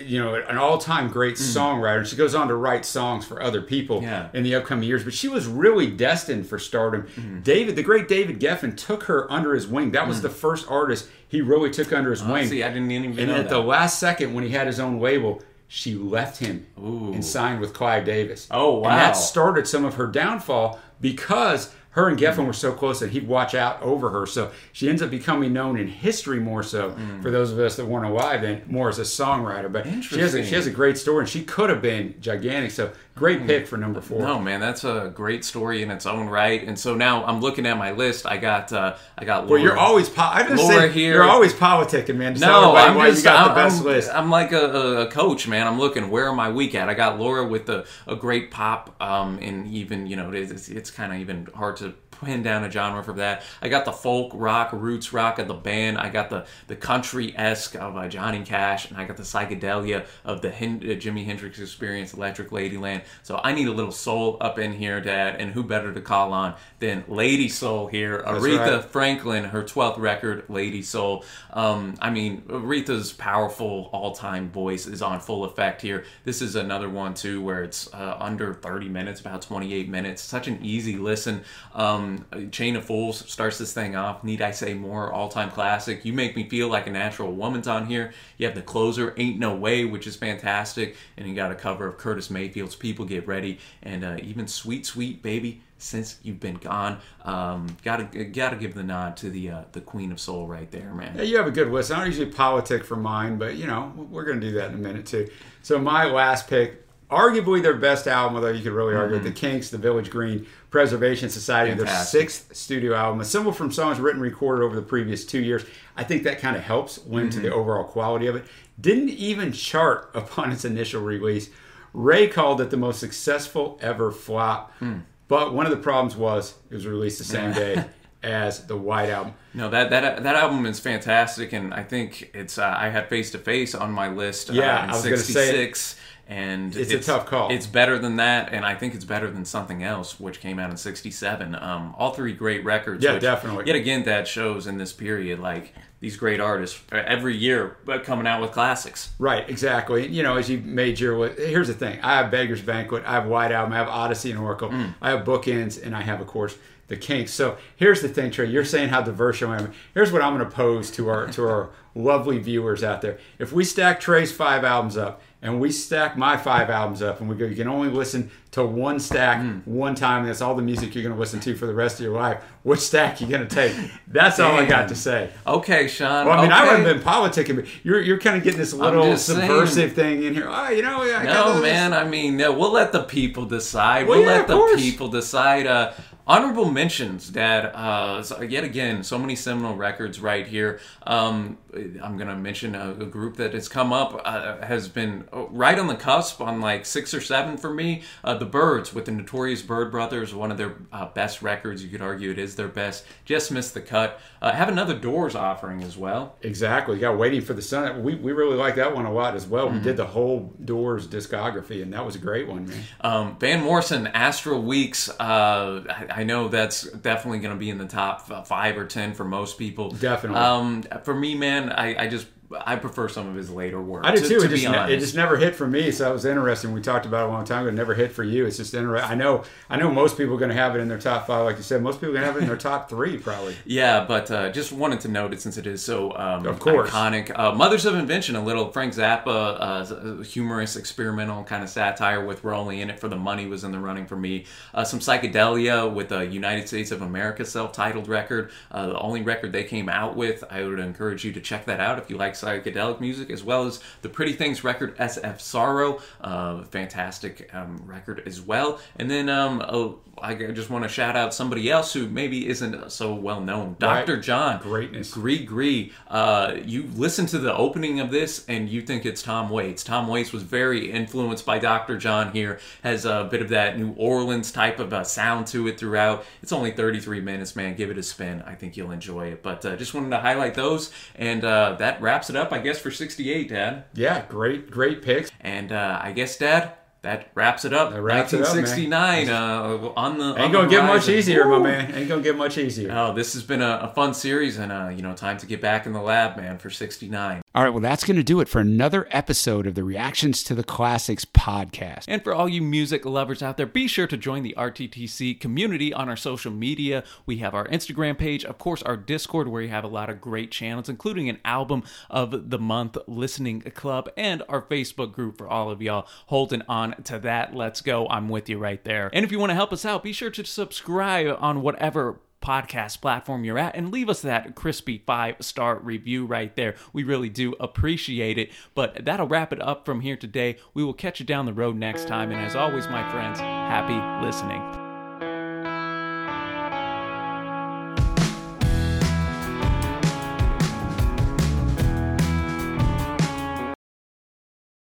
you 0.00 0.22
know 0.22 0.34
an 0.34 0.58
all-time 0.58 1.08
great 1.08 1.36
hmm. 1.36 1.44
songwriter. 1.44 1.98
and 1.98 2.06
She 2.06 2.16
goes 2.16 2.34
on 2.34 2.48
to 2.48 2.54
write 2.54 2.84
songs 2.84 3.24
for 3.24 3.42
other 3.42 3.60
people 3.62 4.02
Yeah. 4.02 4.28
in 4.32 4.42
the 4.42 4.54
upcoming 4.54 4.88
years, 4.88 5.04
but 5.04 5.14
she 5.14 5.28
was 5.28 5.46
really 5.46 5.90
destined 5.90 6.46
for 6.46 6.58
stardom. 6.58 7.06
Hmm. 7.14 7.40
David, 7.40 7.76
the 7.76 7.82
great 7.82 8.08
David 8.08 8.40
Geffen, 8.40 8.76
took 8.76 9.04
her 9.04 9.30
under 9.30 9.54
his 9.54 9.66
wing. 9.66 9.92
That 9.92 10.08
was 10.08 10.18
hmm. 10.18 10.24
the 10.24 10.30
first 10.30 10.70
artist 10.70 11.08
he 11.28 11.40
really 11.40 11.70
took 11.70 11.92
under 11.92 12.10
his 12.10 12.22
oh, 12.22 12.32
wing. 12.32 12.46
See, 12.46 12.62
I 12.62 12.68
didn't 12.68 12.90
even 12.90 13.18
and 13.18 13.28
know 13.28 13.34
at 13.34 13.42
that. 13.44 13.50
the 13.50 13.60
last 13.60 13.98
second, 13.98 14.34
when 14.34 14.44
he 14.44 14.50
had 14.50 14.66
his 14.66 14.78
own 14.78 15.00
label, 15.00 15.42
she 15.66 15.94
left 15.94 16.38
him 16.38 16.66
and 16.76 17.24
signed 17.24 17.60
with 17.60 17.72
Clive 17.72 18.04
Davis. 18.04 18.46
Oh, 18.50 18.74
wow! 18.78 18.90
And 18.90 19.00
that 19.00 19.12
started 19.16 19.66
some 19.66 19.84
of 19.84 19.94
her 19.94 20.06
downfall 20.06 20.78
because 21.00 21.74
her 21.94 22.08
and 22.08 22.18
Geffen 22.18 22.46
were 22.46 22.52
so 22.52 22.72
close 22.72 23.00
that 23.00 23.10
he'd 23.10 23.26
watch 23.26 23.54
out 23.54 23.80
over 23.82 24.10
her. 24.10 24.26
So 24.26 24.50
she 24.72 24.88
ends 24.88 25.00
up 25.02 25.10
becoming 25.10 25.52
known 25.52 25.78
in 25.78 25.86
history 25.88 26.40
more 26.40 26.62
so 26.62 26.90
Mm. 26.90 27.22
for 27.22 27.30
those 27.30 27.52
of 27.52 27.58
us 27.58 27.76
that 27.76 27.86
weren't 27.86 28.06
alive 28.06 28.42
than 28.42 28.62
more 28.66 28.88
as 28.88 28.98
a 28.98 29.02
songwriter. 29.02 29.70
But 29.72 29.86
she 30.02 30.18
has 30.20 30.34
a, 30.34 30.44
she 30.44 30.54
has 30.54 30.66
a 30.66 30.70
great 30.70 30.98
story 30.98 31.20
and 31.20 31.28
she 31.28 31.42
could 31.44 31.70
have 31.70 31.80
been 31.82 32.14
gigantic. 32.20 32.70
So 32.72 32.90
great 33.16 33.46
pick 33.46 33.66
for 33.66 33.76
number 33.76 34.00
four. 34.00 34.20
No, 34.20 34.40
man, 34.40 34.60
that's 34.60 34.84
a 34.84 35.12
great 35.14 35.44
story 35.44 35.82
in 35.82 35.90
its 35.90 36.04
own 36.06 36.28
right. 36.28 36.62
And 36.66 36.78
so 36.78 36.94
now 36.94 37.24
I'm 37.24 37.40
looking 37.40 37.64
at 37.66 37.76
my 37.78 37.92
list. 37.92 38.26
I 38.26 38.36
got, 38.36 38.72
uh, 38.72 38.96
I 39.16 39.24
got. 39.24 39.42
Well, 39.42 39.50
Laura. 39.50 39.62
you're 39.62 39.76
always 39.78 40.08
po- 40.08 40.22
I 40.22 40.42
just 40.48 40.62
Laura 40.62 40.88
say 40.88 40.92
here. 40.92 41.14
you're 41.14 41.22
always 41.24 41.52
politicking, 41.54 42.16
man. 42.16 42.34
Just 42.34 42.44
No, 42.44 42.74
I'm 42.74 42.96
why 42.96 43.10
just. 43.10 43.20
you 43.22 43.24
got 43.30 43.42
I'm, 43.42 43.48
the 43.50 43.54
best 43.54 43.76
I'm- 43.76 43.84
list. 43.86 44.10
I'm 44.12 44.30
like 44.30 44.52
a, 44.52 44.58
a- 44.70 45.06
a 45.06 45.10
coach, 45.10 45.46
man. 45.46 45.66
I'm 45.66 45.78
looking. 45.78 46.10
Where 46.10 46.28
am 46.28 46.40
I 46.40 46.50
weak 46.50 46.74
at? 46.74 46.88
I 46.88 46.94
got 46.94 47.18
Laura 47.20 47.46
with 47.46 47.66
the 47.66 47.86
a 48.06 48.16
great 48.16 48.50
pop, 48.50 49.00
um, 49.00 49.38
and 49.40 49.66
even 49.68 50.06
you 50.06 50.16
know 50.16 50.32
it's, 50.32 50.68
it's 50.68 50.90
kind 50.90 51.12
of 51.12 51.18
even 51.20 51.46
hard 51.54 51.76
to 51.76 51.94
pin 52.22 52.42
down 52.42 52.64
a 52.64 52.70
genre 52.70 53.02
for 53.02 53.14
that. 53.14 53.42
I 53.62 53.68
got 53.68 53.84
the 53.84 53.92
folk 53.92 54.32
rock, 54.34 54.70
roots 54.72 55.12
rock 55.12 55.38
of 55.38 55.48
the 55.48 55.54
band. 55.54 55.98
I 55.98 56.08
got 56.08 56.30
the 56.30 56.46
the 56.66 56.76
country 56.76 57.36
esque 57.36 57.74
of 57.76 57.96
uh, 57.96 58.08
Johnny 58.08 58.42
Cash, 58.44 58.90
and 58.90 58.98
I 58.98 59.04
got 59.04 59.16
the 59.16 59.22
psychedelia 59.22 60.06
of 60.24 60.42
the 60.42 60.50
Hen- 60.50 60.82
uh, 60.82 60.94
Jimi 60.94 61.24
Hendrix 61.24 61.58
Experience, 61.58 62.14
Electric 62.14 62.50
Ladyland. 62.50 63.02
So 63.22 63.40
I 63.42 63.52
need 63.52 63.68
a 63.68 63.72
little 63.72 63.92
soul 63.92 64.36
up 64.40 64.58
in 64.58 64.72
here, 64.72 65.00
Dad. 65.00 65.36
And 65.40 65.52
who 65.52 65.62
better 65.62 65.92
to 65.92 66.00
call 66.00 66.32
on 66.32 66.54
than 66.80 67.04
Lady 67.08 67.48
Soul 67.48 67.86
here, 67.86 68.22
Aretha 68.26 68.76
right. 68.76 68.84
Franklin, 68.84 69.44
her 69.44 69.62
12th 69.62 69.98
record, 69.98 70.44
Lady 70.48 70.82
Soul. 70.82 71.24
Um, 71.52 71.94
I 72.00 72.10
mean, 72.10 72.42
Aretha's 72.42 73.12
powerful 73.12 73.90
all 73.92 74.14
time 74.14 74.50
voice 74.50 74.86
is 74.86 75.02
on 75.02 75.20
full 75.20 75.44
effect 75.44 75.82
here. 75.82 76.04
This 76.24 76.42
is 76.42 76.56
another 76.56 76.88
one, 76.88 77.14
too, 77.14 77.42
where 77.42 77.62
it's 77.62 77.92
uh, 77.92 78.16
under 78.20 78.54
30 78.54 78.88
minutes, 78.88 79.20
about 79.20 79.42
28 79.42 79.88
minutes. 79.88 80.22
Such 80.22 80.48
an 80.48 80.58
easy 80.62 80.96
listen. 80.96 81.42
Um, 81.74 82.03
Chain 82.50 82.76
of 82.76 82.84
Fools 82.84 83.30
starts 83.30 83.58
this 83.58 83.72
thing 83.72 83.96
off. 83.96 84.24
Need 84.24 84.42
I 84.42 84.50
say 84.50 84.74
more? 84.74 85.12
All 85.12 85.28
time 85.28 85.50
classic. 85.50 86.04
You 86.04 86.12
Make 86.12 86.36
Me 86.36 86.48
Feel 86.48 86.68
Like 86.68 86.86
a 86.86 86.90
Natural 86.90 87.32
Woman's 87.32 87.68
on 87.68 87.86
here. 87.86 88.12
You 88.38 88.46
have 88.46 88.54
the 88.54 88.62
closer, 88.62 89.14
Ain't 89.16 89.38
No 89.38 89.54
Way, 89.54 89.84
which 89.84 90.06
is 90.06 90.16
fantastic. 90.16 90.96
And 91.16 91.28
you 91.28 91.34
got 91.34 91.52
a 91.52 91.54
cover 91.54 91.86
of 91.86 91.98
Curtis 91.98 92.30
Mayfield's 92.30 92.76
People 92.76 93.04
Get 93.04 93.26
Ready. 93.26 93.58
And 93.82 94.04
uh, 94.04 94.16
even 94.22 94.46
Sweet, 94.46 94.86
Sweet 94.86 95.22
Baby 95.22 95.62
since 95.78 96.18
you've 96.22 96.40
been 96.40 96.56
gone. 96.56 96.98
Um, 97.24 97.76
gotta 97.82 98.04
gotta 98.24 98.56
give 98.56 98.74
the 98.74 98.82
nod 98.82 99.16
to 99.18 99.30
the 99.30 99.50
uh, 99.50 99.62
the 99.72 99.80
Queen 99.80 100.12
of 100.12 100.20
Soul 100.20 100.46
right 100.46 100.70
there, 100.70 100.94
man. 100.94 101.16
Yeah, 101.16 101.22
you 101.22 101.36
have 101.36 101.46
a 101.46 101.50
good 101.50 101.70
list. 101.70 101.90
I 101.90 101.98
don't 101.98 102.06
usually 102.06 102.30
politic 102.30 102.84
for 102.84 102.96
mine, 102.96 103.36
but 103.38 103.56
you 103.56 103.66
know 103.66 103.92
we're 104.10 104.24
going 104.24 104.40
to 104.40 104.46
do 104.46 104.54
that 104.54 104.70
in 104.70 104.74
a 104.74 104.78
minute 104.78 105.06
too. 105.06 105.28
So 105.62 105.78
my 105.78 106.06
last 106.06 106.48
pick, 106.48 106.83
arguably 107.10 107.62
their 107.62 107.74
best 107.76 108.06
album, 108.06 108.36
although 108.36 108.48
you 108.50 108.62
could 108.62 108.72
really 108.72 108.94
argue 108.94 109.16
it, 109.16 109.22
the 109.22 109.30
Kinks, 109.30 109.70
the 109.70 109.78
Village 109.78 110.10
Green 110.10 110.46
Preservation 110.70 111.28
Society, 111.28 111.72
their 111.74 111.86
Mm-hmm. 111.86 112.02
Sixth 112.04 112.54
studio 112.56 112.94
album, 112.94 113.20
assembled 113.20 113.56
from 113.56 113.70
songs 113.70 114.00
written 114.00 114.20
and 114.22 114.30
recorded 114.30 114.64
over 114.64 114.74
the 114.74 114.82
previous 114.82 115.24
two 115.24 115.40
years. 115.40 115.64
I 115.96 116.04
think 116.04 116.22
that 116.24 116.38
kind 116.40 116.56
of 116.56 116.62
helps 116.62 117.04
lend 117.06 117.32
to 117.32 117.40
the 117.40 117.48
Mm-hmm. 117.48 117.58
overall 117.58 117.84
quality 117.84 118.26
of 118.26 118.36
it. 118.36 118.44
Didn't 118.80 119.10
even 119.10 119.52
chart 119.52 120.10
upon 120.14 120.50
its 120.52 120.64
initial 120.64 121.02
release. 121.02 121.50
Ray 121.92 122.26
called 122.26 122.60
it 122.60 122.70
the 122.70 122.76
most 122.76 122.98
successful 122.98 123.78
ever 123.80 124.10
flop. 124.10 124.72
Hmm. 124.78 125.00
But 125.28 125.54
one 125.54 125.64
of 125.66 125.70
the 125.70 125.78
problems 125.78 126.16
was 126.16 126.54
it 126.70 126.74
was 126.74 126.86
released 126.86 127.18
the 127.18 127.24
same 127.24 127.52
day 127.52 127.84
as 128.24 128.66
the 128.66 128.76
White 128.76 129.10
Album. 129.10 129.34
No, 129.52 129.70
that 129.70 129.90
that 129.90 130.22
that 130.22 130.34
album 130.36 130.66
is 130.66 130.80
fantastic, 130.80 131.52
and 131.52 131.72
I 131.72 131.82
think 131.84 132.30
it's. 132.34 132.58
Uh, 132.58 132.74
I 132.76 132.88
had 132.88 133.08
Face 133.08 133.30
to 133.32 133.38
Face 133.38 133.74
on 133.74 133.92
my 133.92 134.08
list. 134.08 134.50
Yeah, 134.50 134.80
uh, 134.80 134.84
in 134.84 134.90
I 134.90 134.92
was 134.94 135.04
gonna 135.04 135.16
say- 135.18 135.32
'66, 135.52 135.96
and 136.26 136.74
It's 136.74 136.90
a 136.90 137.00
tough 137.00 137.26
call. 137.26 137.50
It's 137.52 137.66
better 137.66 137.98
than 137.98 138.16
that, 138.16 138.52
and 138.52 138.64
I 138.64 138.74
think 138.74 138.94
it's 138.94 139.04
better 139.04 139.30
than 139.30 139.44
something 139.44 139.84
else, 139.84 140.18
which 140.18 140.40
came 140.40 140.58
out 140.58 140.70
in 140.70 140.76
'67. 140.76 141.54
Um, 141.54 141.94
all 141.98 142.12
three 142.14 142.32
great 142.32 142.64
records. 142.64 143.04
Yeah, 143.04 143.12
which, 143.14 143.22
definitely. 143.22 143.64
Yet 143.66 143.76
again, 143.76 144.04
that 144.04 144.26
shows 144.26 144.66
in 144.66 144.78
this 144.78 144.92
period, 144.92 145.38
like 145.38 145.74
these 146.00 146.16
great 146.16 146.40
artists 146.40 146.80
uh, 146.92 146.96
every 147.06 147.36
year, 147.36 147.76
coming 148.04 148.26
out 148.26 148.40
with 148.40 148.52
classics. 148.52 149.10
Right, 149.18 149.48
exactly. 149.48 150.06
You 150.06 150.22
know, 150.22 150.36
as 150.36 150.48
you 150.50 150.58
made 150.58 150.98
your 150.98 151.28
here's 151.28 151.68
the 151.68 151.74
thing: 151.74 152.00
I 152.02 152.16
have 152.16 152.30
Beggar's 152.30 152.62
Banquet, 152.62 153.04
I 153.06 153.12
have 153.12 153.26
White 153.26 153.52
Album, 153.52 153.72
I 153.72 153.76
have 153.76 153.88
Odyssey 153.88 154.30
and 154.30 154.40
Oracle, 154.40 154.70
Mm. 154.70 154.94
I 155.00 155.10
have 155.10 155.24
Bookends, 155.24 155.80
and 155.84 155.94
I 155.94 156.00
have, 156.02 156.20
of 156.22 156.26
course, 156.26 156.56
the 156.88 156.96
Kinks. 156.96 157.32
So 157.32 157.56
here's 157.76 158.02
the 158.02 158.08
thing, 158.08 158.30
Trey. 158.30 158.46
You're 158.46 158.64
saying 158.64 158.90
how 158.90 159.00
diverse 159.02 159.42
I 159.42 159.56
am. 159.58 159.72
Here's 159.94 160.12
what 160.12 160.22
I'm 160.22 160.36
going 160.36 160.48
to 160.48 160.54
pose 160.54 160.90
to 160.92 161.08
our 161.08 161.26
to 161.28 161.42
our 161.48 161.70
lovely 161.94 162.38
viewers 162.38 162.82
out 162.82 163.00
there. 163.02 163.18
If 163.38 163.52
we 163.52 163.64
stack 163.64 164.00
Trey's 164.00 164.32
five 164.32 164.64
albums 164.64 164.96
up 164.96 165.22
and 165.40 165.60
we 165.60 165.70
stack 165.70 166.16
my 166.16 166.36
five 166.36 166.70
albums 166.70 167.02
up, 167.02 167.20
and 167.20 167.28
we 167.28 167.36
go, 167.36 167.44
you 167.44 167.54
can 167.54 167.68
only 167.68 167.88
listen 167.90 168.30
to 168.52 168.64
one 168.64 168.98
stack 168.98 169.40
Mm. 169.42 169.66
one 169.66 169.94
time, 169.94 170.20
and 170.20 170.28
that's 170.28 170.40
all 170.40 170.54
the 170.54 170.62
music 170.62 170.94
you're 170.94 171.02
going 171.04 171.14
to 171.14 171.20
listen 171.20 171.38
to 171.40 171.54
for 171.54 171.66
the 171.66 171.74
rest 171.74 171.98
of 172.00 172.04
your 172.04 172.14
life. 172.14 172.42
Which 172.62 172.80
stack 172.80 173.20
you 173.20 173.26
going 173.26 173.46
to 173.46 173.54
take? 173.54 173.74
That's 174.08 174.40
all 174.40 174.52
I 174.58 174.64
got 174.64 174.88
to 174.88 174.94
say. 174.94 175.30
Okay, 175.46 175.86
Sean. 175.86 176.26
Well, 176.26 176.38
I 176.38 176.42
mean, 176.42 176.50
I 176.52 176.62
okay. 176.62 176.70
haven't 176.76 176.84
been 176.96 177.02
politicking, 177.06 177.56
but 177.56 177.66
you're 177.84 178.00
you're 178.00 178.18
kind 178.18 178.36
of 178.38 178.42
getting 178.42 178.58
this 178.58 178.72
little 178.72 179.04
just 179.04 179.26
saying. 179.26 179.40
subversive 179.40 179.92
thing 179.92 180.22
in 180.24 180.34
here. 180.34 180.46
Oh, 180.48 180.70
you 180.70 180.82
know, 180.82 181.02
I 181.02 181.24
No, 181.24 181.54
this. 181.54 181.62
man. 181.62 181.92
I 181.92 182.04
mean, 182.04 182.36
no, 182.38 182.52
we'll 182.52 182.72
let 182.72 182.92
the 182.92 183.02
people 183.04 183.44
decide. 183.44 184.06
Well, 184.08 184.18
we'll 184.20 184.28
yeah, 184.30 184.38
let 184.38 184.48
the 184.48 184.74
people 184.76 185.08
decide. 185.08 185.66
Uh, 185.66 185.92
honorable 186.26 186.70
mentions, 186.70 187.28
Dad. 187.28 187.70
Uh, 187.74 188.22
yet 188.48 188.64
again, 188.64 189.02
so 189.02 189.18
many 189.18 189.36
seminal 189.36 189.76
records 189.76 190.20
right 190.20 190.46
here. 190.46 190.80
Um, 191.06 191.58
I'm 191.74 192.16
gonna 192.16 192.36
mention 192.36 192.74
a, 192.74 192.92
a 192.92 193.06
group 193.06 193.36
that 193.36 193.54
has 193.54 193.68
come 193.68 193.92
up, 193.92 194.20
uh, 194.24 194.64
has 194.64 194.88
been 194.88 195.24
right 195.32 195.78
on 195.78 195.86
the 195.86 195.96
cusp 195.96 196.40
on 196.40 196.60
like 196.60 196.86
six 196.86 197.12
or 197.12 197.20
seven 197.20 197.56
for 197.56 197.72
me. 197.72 198.02
Uh, 198.22 198.34
the 198.34 198.46
Byrds 198.46 198.94
with 198.94 199.06
the 199.06 199.12
Notorious 199.12 199.62
Byrd 199.62 199.90
Brothers, 199.90 200.34
one 200.34 200.50
of 200.50 200.58
their 200.58 200.76
uh, 200.92 201.06
best 201.06 201.42
records. 201.42 201.82
You 201.82 201.90
could 201.90 202.02
argue 202.02 202.30
it 202.30 202.38
is 202.38 202.56
their 202.56 202.68
best. 202.68 203.04
Just 203.24 203.50
missed 203.50 203.74
the 203.74 203.80
cut. 203.80 204.20
Uh, 204.40 204.52
have 204.52 204.68
another 204.68 204.94
Doors 204.94 205.34
offering 205.34 205.82
as 205.82 205.96
well. 205.96 206.36
Exactly. 206.42 206.98
got 206.98 207.18
waiting 207.18 207.40
for 207.40 207.54
the 207.54 207.62
sun. 207.62 208.02
We, 208.02 208.14
we 208.14 208.32
really 208.32 208.56
like 208.56 208.76
that 208.76 208.94
one 208.94 209.06
a 209.06 209.12
lot 209.12 209.34
as 209.34 209.46
well. 209.46 209.66
Mm-hmm. 209.66 209.78
We 209.78 209.82
did 209.82 209.96
the 209.96 210.06
whole 210.06 210.54
Doors 210.64 211.06
discography, 211.06 211.82
and 211.82 211.92
that 211.92 212.04
was 212.04 212.14
a 212.14 212.18
great 212.18 212.46
one, 212.48 212.66
man. 212.66 212.82
Um, 213.00 213.38
Van 213.38 213.62
Morrison, 213.62 214.06
Astral 214.08 214.62
Weeks. 214.62 215.08
Uh, 215.08 215.84
I, 215.88 216.13
I 216.14 216.24
know 216.24 216.48
that's 216.48 216.82
definitely 216.90 217.40
going 217.40 217.54
to 217.54 217.58
be 217.58 217.70
in 217.70 217.78
the 217.78 217.86
top 217.86 218.46
five 218.46 218.78
or 218.78 218.86
ten 218.86 219.14
for 219.14 219.24
most 219.24 219.58
people. 219.58 219.90
Definitely. 219.90 220.40
Um, 220.40 220.82
for 221.02 221.14
me, 221.14 221.34
man, 221.34 221.70
I, 221.70 222.04
I 222.04 222.08
just 222.08 222.26
I 222.66 222.76
prefer 222.76 223.08
some 223.08 223.28
of 223.28 223.34
his 223.34 223.50
later 223.50 223.80
work. 223.80 224.04
I 224.06 224.14
do 224.14 224.20
to- 224.22 224.28
too. 224.28 224.38
to 224.40 224.44
it, 224.46 224.48
just 224.48 224.64
be 224.64 224.70
ne- 224.70 224.92
it 224.94 224.98
just 225.00 225.14
never 225.14 225.36
hit 225.36 225.54
for 225.56 225.66
me, 225.66 225.90
so 225.90 226.04
that 226.04 226.12
was 226.12 226.24
interesting. 226.24 226.72
We 226.72 226.80
talked 226.80 227.06
about 227.06 227.26
it 227.26 227.30
a 227.30 227.32
long 227.32 227.44
time 227.44 227.62
ago. 227.62 227.68
It 227.70 227.74
never 227.74 227.94
hit 227.94 228.12
for 228.12 228.22
you. 228.24 228.46
It's 228.46 228.56
just 228.56 228.74
interesting. 228.74 229.10
I 229.10 229.14
know. 229.14 229.42
I 229.70 229.76
know 229.76 229.90
most 229.90 230.16
people 230.16 230.34
are 230.34 230.38
going 230.38 230.50
to 230.50 230.56
have 230.56 230.74
it 230.76 230.80
in 230.80 230.88
their 230.88 230.98
top 230.98 231.26
five, 231.26 231.44
like 231.44 231.56
you 231.56 231.62
said. 231.62 231.82
Most 231.82 232.00
people 232.00 232.10
are 232.10 232.18
going 232.18 232.22
to 232.22 232.26
have 232.26 232.36
it 232.36 232.40
in 232.42 232.46
their 232.48 232.56
top 232.56 232.88
three, 232.88 233.18
probably. 233.18 233.56
Yeah, 233.66 234.04
but 234.06 234.30
uh, 234.30 234.50
just 234.52 234.72
wanted 234.72 235.00
to 235.00 235.08
note 235.08 235.32
it 235.32 235.40
since 235.40 235.56
it 235.56 235.66
is 235.66 235.82
so 235.82 236.16
um, 236.16 236.46
Of 236.46 236.58
course. 236.60 236.90
iconic. 236.90 237.36
Uh, 237.38 237.52
Mothers 237.54 237.86
of 237.86 237.94
Invention, 237.94 238.36
a 238.36 238.44
little 238.44 238.70
Frank 238.70 238.92
Zappa, 238.94 239.56
uh, 239.58 240.22
humorous, 240.22 240.76
experimental 240.76 241.42
kind 241.44 241.62
of 241.62 241.68
satire 241.70 242.24
with 242.24 242.44
We're 242.44 242.54
Only 242.54 242.80
in 242.80 242.90
It 242.90 243.00
for 243.00 243.08
the 243.08 243.16
Money 243.16 243.46
was 243.46 243.64
in 243.64 243.72
the 243.72 243.78
running 243.78 244.06
for 244.06 244.16
me. 244.16 244.44
Uh, 244.72 244.84
some 244.84 245.00
psychedelia 245.00 245.92
with 245.92 246.12
a 246.12 246.24
United 246.26 246.68
States 246.68 246.90
of 246.90 247.02
America 247.02 247.44
self 247.44 247.72
titled 247.72 248.08
record, 248.08 248.50
uh, 248.70 248.86
the 248.88 248.98
only 248.98 249.22
record 249.22 249.52
they 249.52 249.64
came 249.64 249.88
out 249.88 250.16
with. 250.16 250.44
I 250.50 250.62
would 250.62 250.78
encourage 250.78 251.24
you 251.24 251.32
to 251.32 251.40
check 251.40 251.64
that 251.66 251.80
out 251.80 251.98
if 251.98 252.10
you 252.10 252.16
like 252.16 252.34
psychedelic 252.44 253.00
music, 253.00 253.30
as 253.30 253.42
well 253.42 253.64
as 253.66 253.80
the 254.02 254.08
Pretty 254.08 254.32
Things 254.32 254.64
record, 254.64 254.96
SF 254.98 255.40
Sorrow, 255.40 256.00
uh, 256.20 256.62
fantastic 256.64 257.50
um, 257.54 257.82
record 257.86 258.22
as 258.26 258.40
well. 258.40 258.78
And 258.96 259.10
then 259.10 259.28
um, 259.28 259.62
oh, 259.68 259.98
I 260.22 260.34
just 260.34 260.70
want 260.70 260.84
to 260.84 260.88
shout 260.88 261.16
out 261.16 261.34
somebody 261.34 261.70
else 261.70 261.92
who 261.92 262.08
maybe 262.08 262.46
isn't 262.48 262.90
so 262.92 263.14
well 263.14 263.40
known, 263.40 263.70
Right. 263.80 264.06
Dr. 264.06 264.20
John. 264.20 264.60
Greatness. 264.62 265.12
Gris-Gris. 265.12 265.90
Uh, 266.08 266.54
you 266.64 266.88
listen 266.94 267.26
to 267.26 267.38
the 267.38 267.54
opening 267.54 267.98
of 268.00 268.10
this 268.10 268.44
and 268.48 268.68
you 268.68 268.80
think 268.80 269.04
it's 269.04 269.22
Tom 269.22 269.50
Waits. 269.50 269.82
Tom 269.82 270.06
Waits 270.08 270.32
was 270.32 270.42
very 270.44 270.90
influenced 270.90 271.44
by 271.44 271.58
Dr. 271.58 271.98
John 271.98 272.32
here, 272.32 272.60
has 272.82 273.04
a 273.04 273.26
bit 273.30 273.42
of 273.42 273.48
that 273.48 273.78
New 273.78 273.92
Orleans 273.96 274.52
type 274.52 274.78
of 274.78 274.92
uh, 274.92 275.02
sound 275.04 275.46
to 275.48 275.66
it 275.66 275.78
throughout. 275.78 276.24
It's 276.42 276.52
only 276.52 276.70
33 276.70 277.20
minutes, 277.20 277.56
man. 277.56 277.74
Give 277.74 277.90
it 277.90 277.98
a 277.98 278.02
spin. 278.02 278.42
I 278.42 278.54
think 278.54 278.76
you'll 278.76 278.92
enjoy 278.92 279.28
it. 279.28 279.42
But 279.42 279.64
uh, 279.66 279.76
just 279.76 279.94
wanted 279.94 280.10
to 280.10 280.18
highlight 280.18 280.54
those. 280.54 280.92
And 281.16 281.44
uh, 281.44 281.74
that 281.80 282.00
wraps 282.00 282.23
it 282.30 282.36
up, 282.36 282.52
I 282.52 282.58
guess, 282.58 282.78
for 282.78 282.90
68, 282.90 283.48
Dad. 283.48 283.84
Yeah, 283.94 284.24
great, 284.28 284.70
great 284.70 285.02
picks. 285.02 285.30
And 285.40 285.72
uh, 285.72 285.98
I 286.02 286.12
guess, 286.12 286.36
Dad. 286.36 286.72
That 287.02 287.28
wraps 287.34 287.66
it 287.66 287.74
up. 287.74 287.92
That 287.92 288.00
wraps 288.00 288.32
it 288.32 288.40
up, 288.40 288.54
man. 288.54 288.62
1969 288.64 289.28
uh, 289.28 289.92
on 289.94 290.16
the 290.16 290.24
on 290.24 290.40
Ain't 290.40 290.52
the 290.52 290.58
gonna 290.58 290.70
get 290.70 290.84
much 290.86 291.06
easier, 291.06 291.44
my 291.44 291.58
Woo! 291.58 291.64
man. 291.64 291.94
Ain't 291.94 292.08
gonna 292.08 292.22
get 292.22 292.34
much 292.34 292.56
easier. 292.56 292.90
Oh, 292.96 293.12
this 293.12 293.34
has 293.34 293.42
been 293.42 293.60
a, 293.60 293.80
a 293.82 293.94
fun 293.94 294.14
series, 294.14 294.56
and 294.56 294.72
uh, 294.72 294.88
you 294.88 295.02
know, 295.02 295.12
time 295.12 295.36
to 295.36 295.44
get 295.44 295.60
back 295.60 295.84
in 295.84 295.92
the 295.92 296.00
lab, 296.00 296.38
man, 296.38 296.56
for 296.56 296.70
'69. 296.70 297.42
All 297.56 297.62
right, 297.62 297.70
well, 297.70 297.80
that's 297.80 298.02
going 298.02 298.16
to 298.16 298.24
do 298.24 298.40
it 298.40 298.48
for 298.48 298.58
another 298.60 299.06
episode 299.12 299.68
of 299.68 299.76
the 299.76 299.84
Reactions 299.84 300.42
to 300.42 300.56
the 300.56 300.64
Classics 300.64 301.24
podcast. 301.24 302.06
And 302.08 302.20
for 302.24 302.34
all 302.34 302.48
you 302.48 302.60
music 302.60 303.04
lovers 303.04 303.44
out 303.44 303.56
there, 303.56 303.64
be 303.64 303.86
sure 303.86 304.08
to 304.08 304.16
join 304.16 304.42
the 304.42 304.56
RTTC 304.58 305.38
community 305.38 305.94
on 305.94 306.08
our 306.08 306.16
social 306.16 306.50
media. 306.50 307.04
We 307.26 307.36
have 307.36 307.54
our 307.54 307.68
Instagram 307.68 308.18
page, 308.18 308.44
of 308.44 308.58
course, 308.58 308.82
our 308.82 308.96
Discord, 308.96 309.46
where 309.46 309.62
you 309.62 309.68
have 309.68 309.84
a 309.84 309.86
lot 309.86 310.10
of 310.10 310.20
great 310.20 310.50
channels, 310.50 310.88
including 310.88 311.28
an 311.28 311.38
album 311.44 311.84
of 312.10 312.50
the 312.50 312.58
month 312.58 312.98
listening 313.06 313.60
club, 313.60 314.10
and 314.16 314.42
our 314.48 314.62
Facebook 314.62 315.12
group 315.12 315.38
for 315.38 315.46
all 315.46 315.70
of 315.70 315.80
y'all 315.80 316.08
holding 316.26 316.62
on 316.62 317.04
to 317.04 317.20
that. 317.20 317.54
Let's 317.54 317.82
go. 317.82 318.08
I'm 318.08 318.28
with 318.28 318.48
you 318.48 318.58
right 318.58 318.82
there. 318.82 319.10
And 319.12 319.24
if 319.24 319.30
you 319.30 319.38
want 319.38 319.50
to 319.50 319.54
help 319.54 319.72
us 319.72 319.84
out, 319.84 320.02
be 320.02 320.12
sure 320.12 320.30
to 320.30 320.44
subscribe 320.44 321.36
on 321.38 321.62
whatever 321.62 322.18
podcast 322.44 323.00
platform 323.00 323.42
you're 323.44 323.58
at 323.58 323.74
and 323.74 323.90
leave 323.90 324.08
us 324.08 324.20
that 324.22 324.54
crispy 324.54 325.02
five 325.06 325.36
star 325.40 325.78
review 325.78 326.26
right 326.26 326.54
there. 326.54 326.74
We 326.92 327.02
really 327.02 327.30
do 327.30 327.54
appreciate 327.58 328.38
it. 328.38 328.50
But 328.74 329.04
that'll 329.04 329.26
wrap 329.28 329.52
it 329.52 329.62
up 329.62 329.86
from 329.86 330.00
here 330.00 330.16
today. 330.16 330.56
We 330.74 330.84
will 330.84 330.94
catch 330.94 331.20
you 331.20 331.26
down 331.26 331.46
the 331.46 331.52
road 331.52 331.76
next 331.76 332.06
time. 332.06 332.30
And 332.30 332.40
as 332.40 332.54
always, 332.54 332.86
my 332.88 333.10
friends, 333.10 333.40
happy 333.40 334.24
listening. 334.24 334.83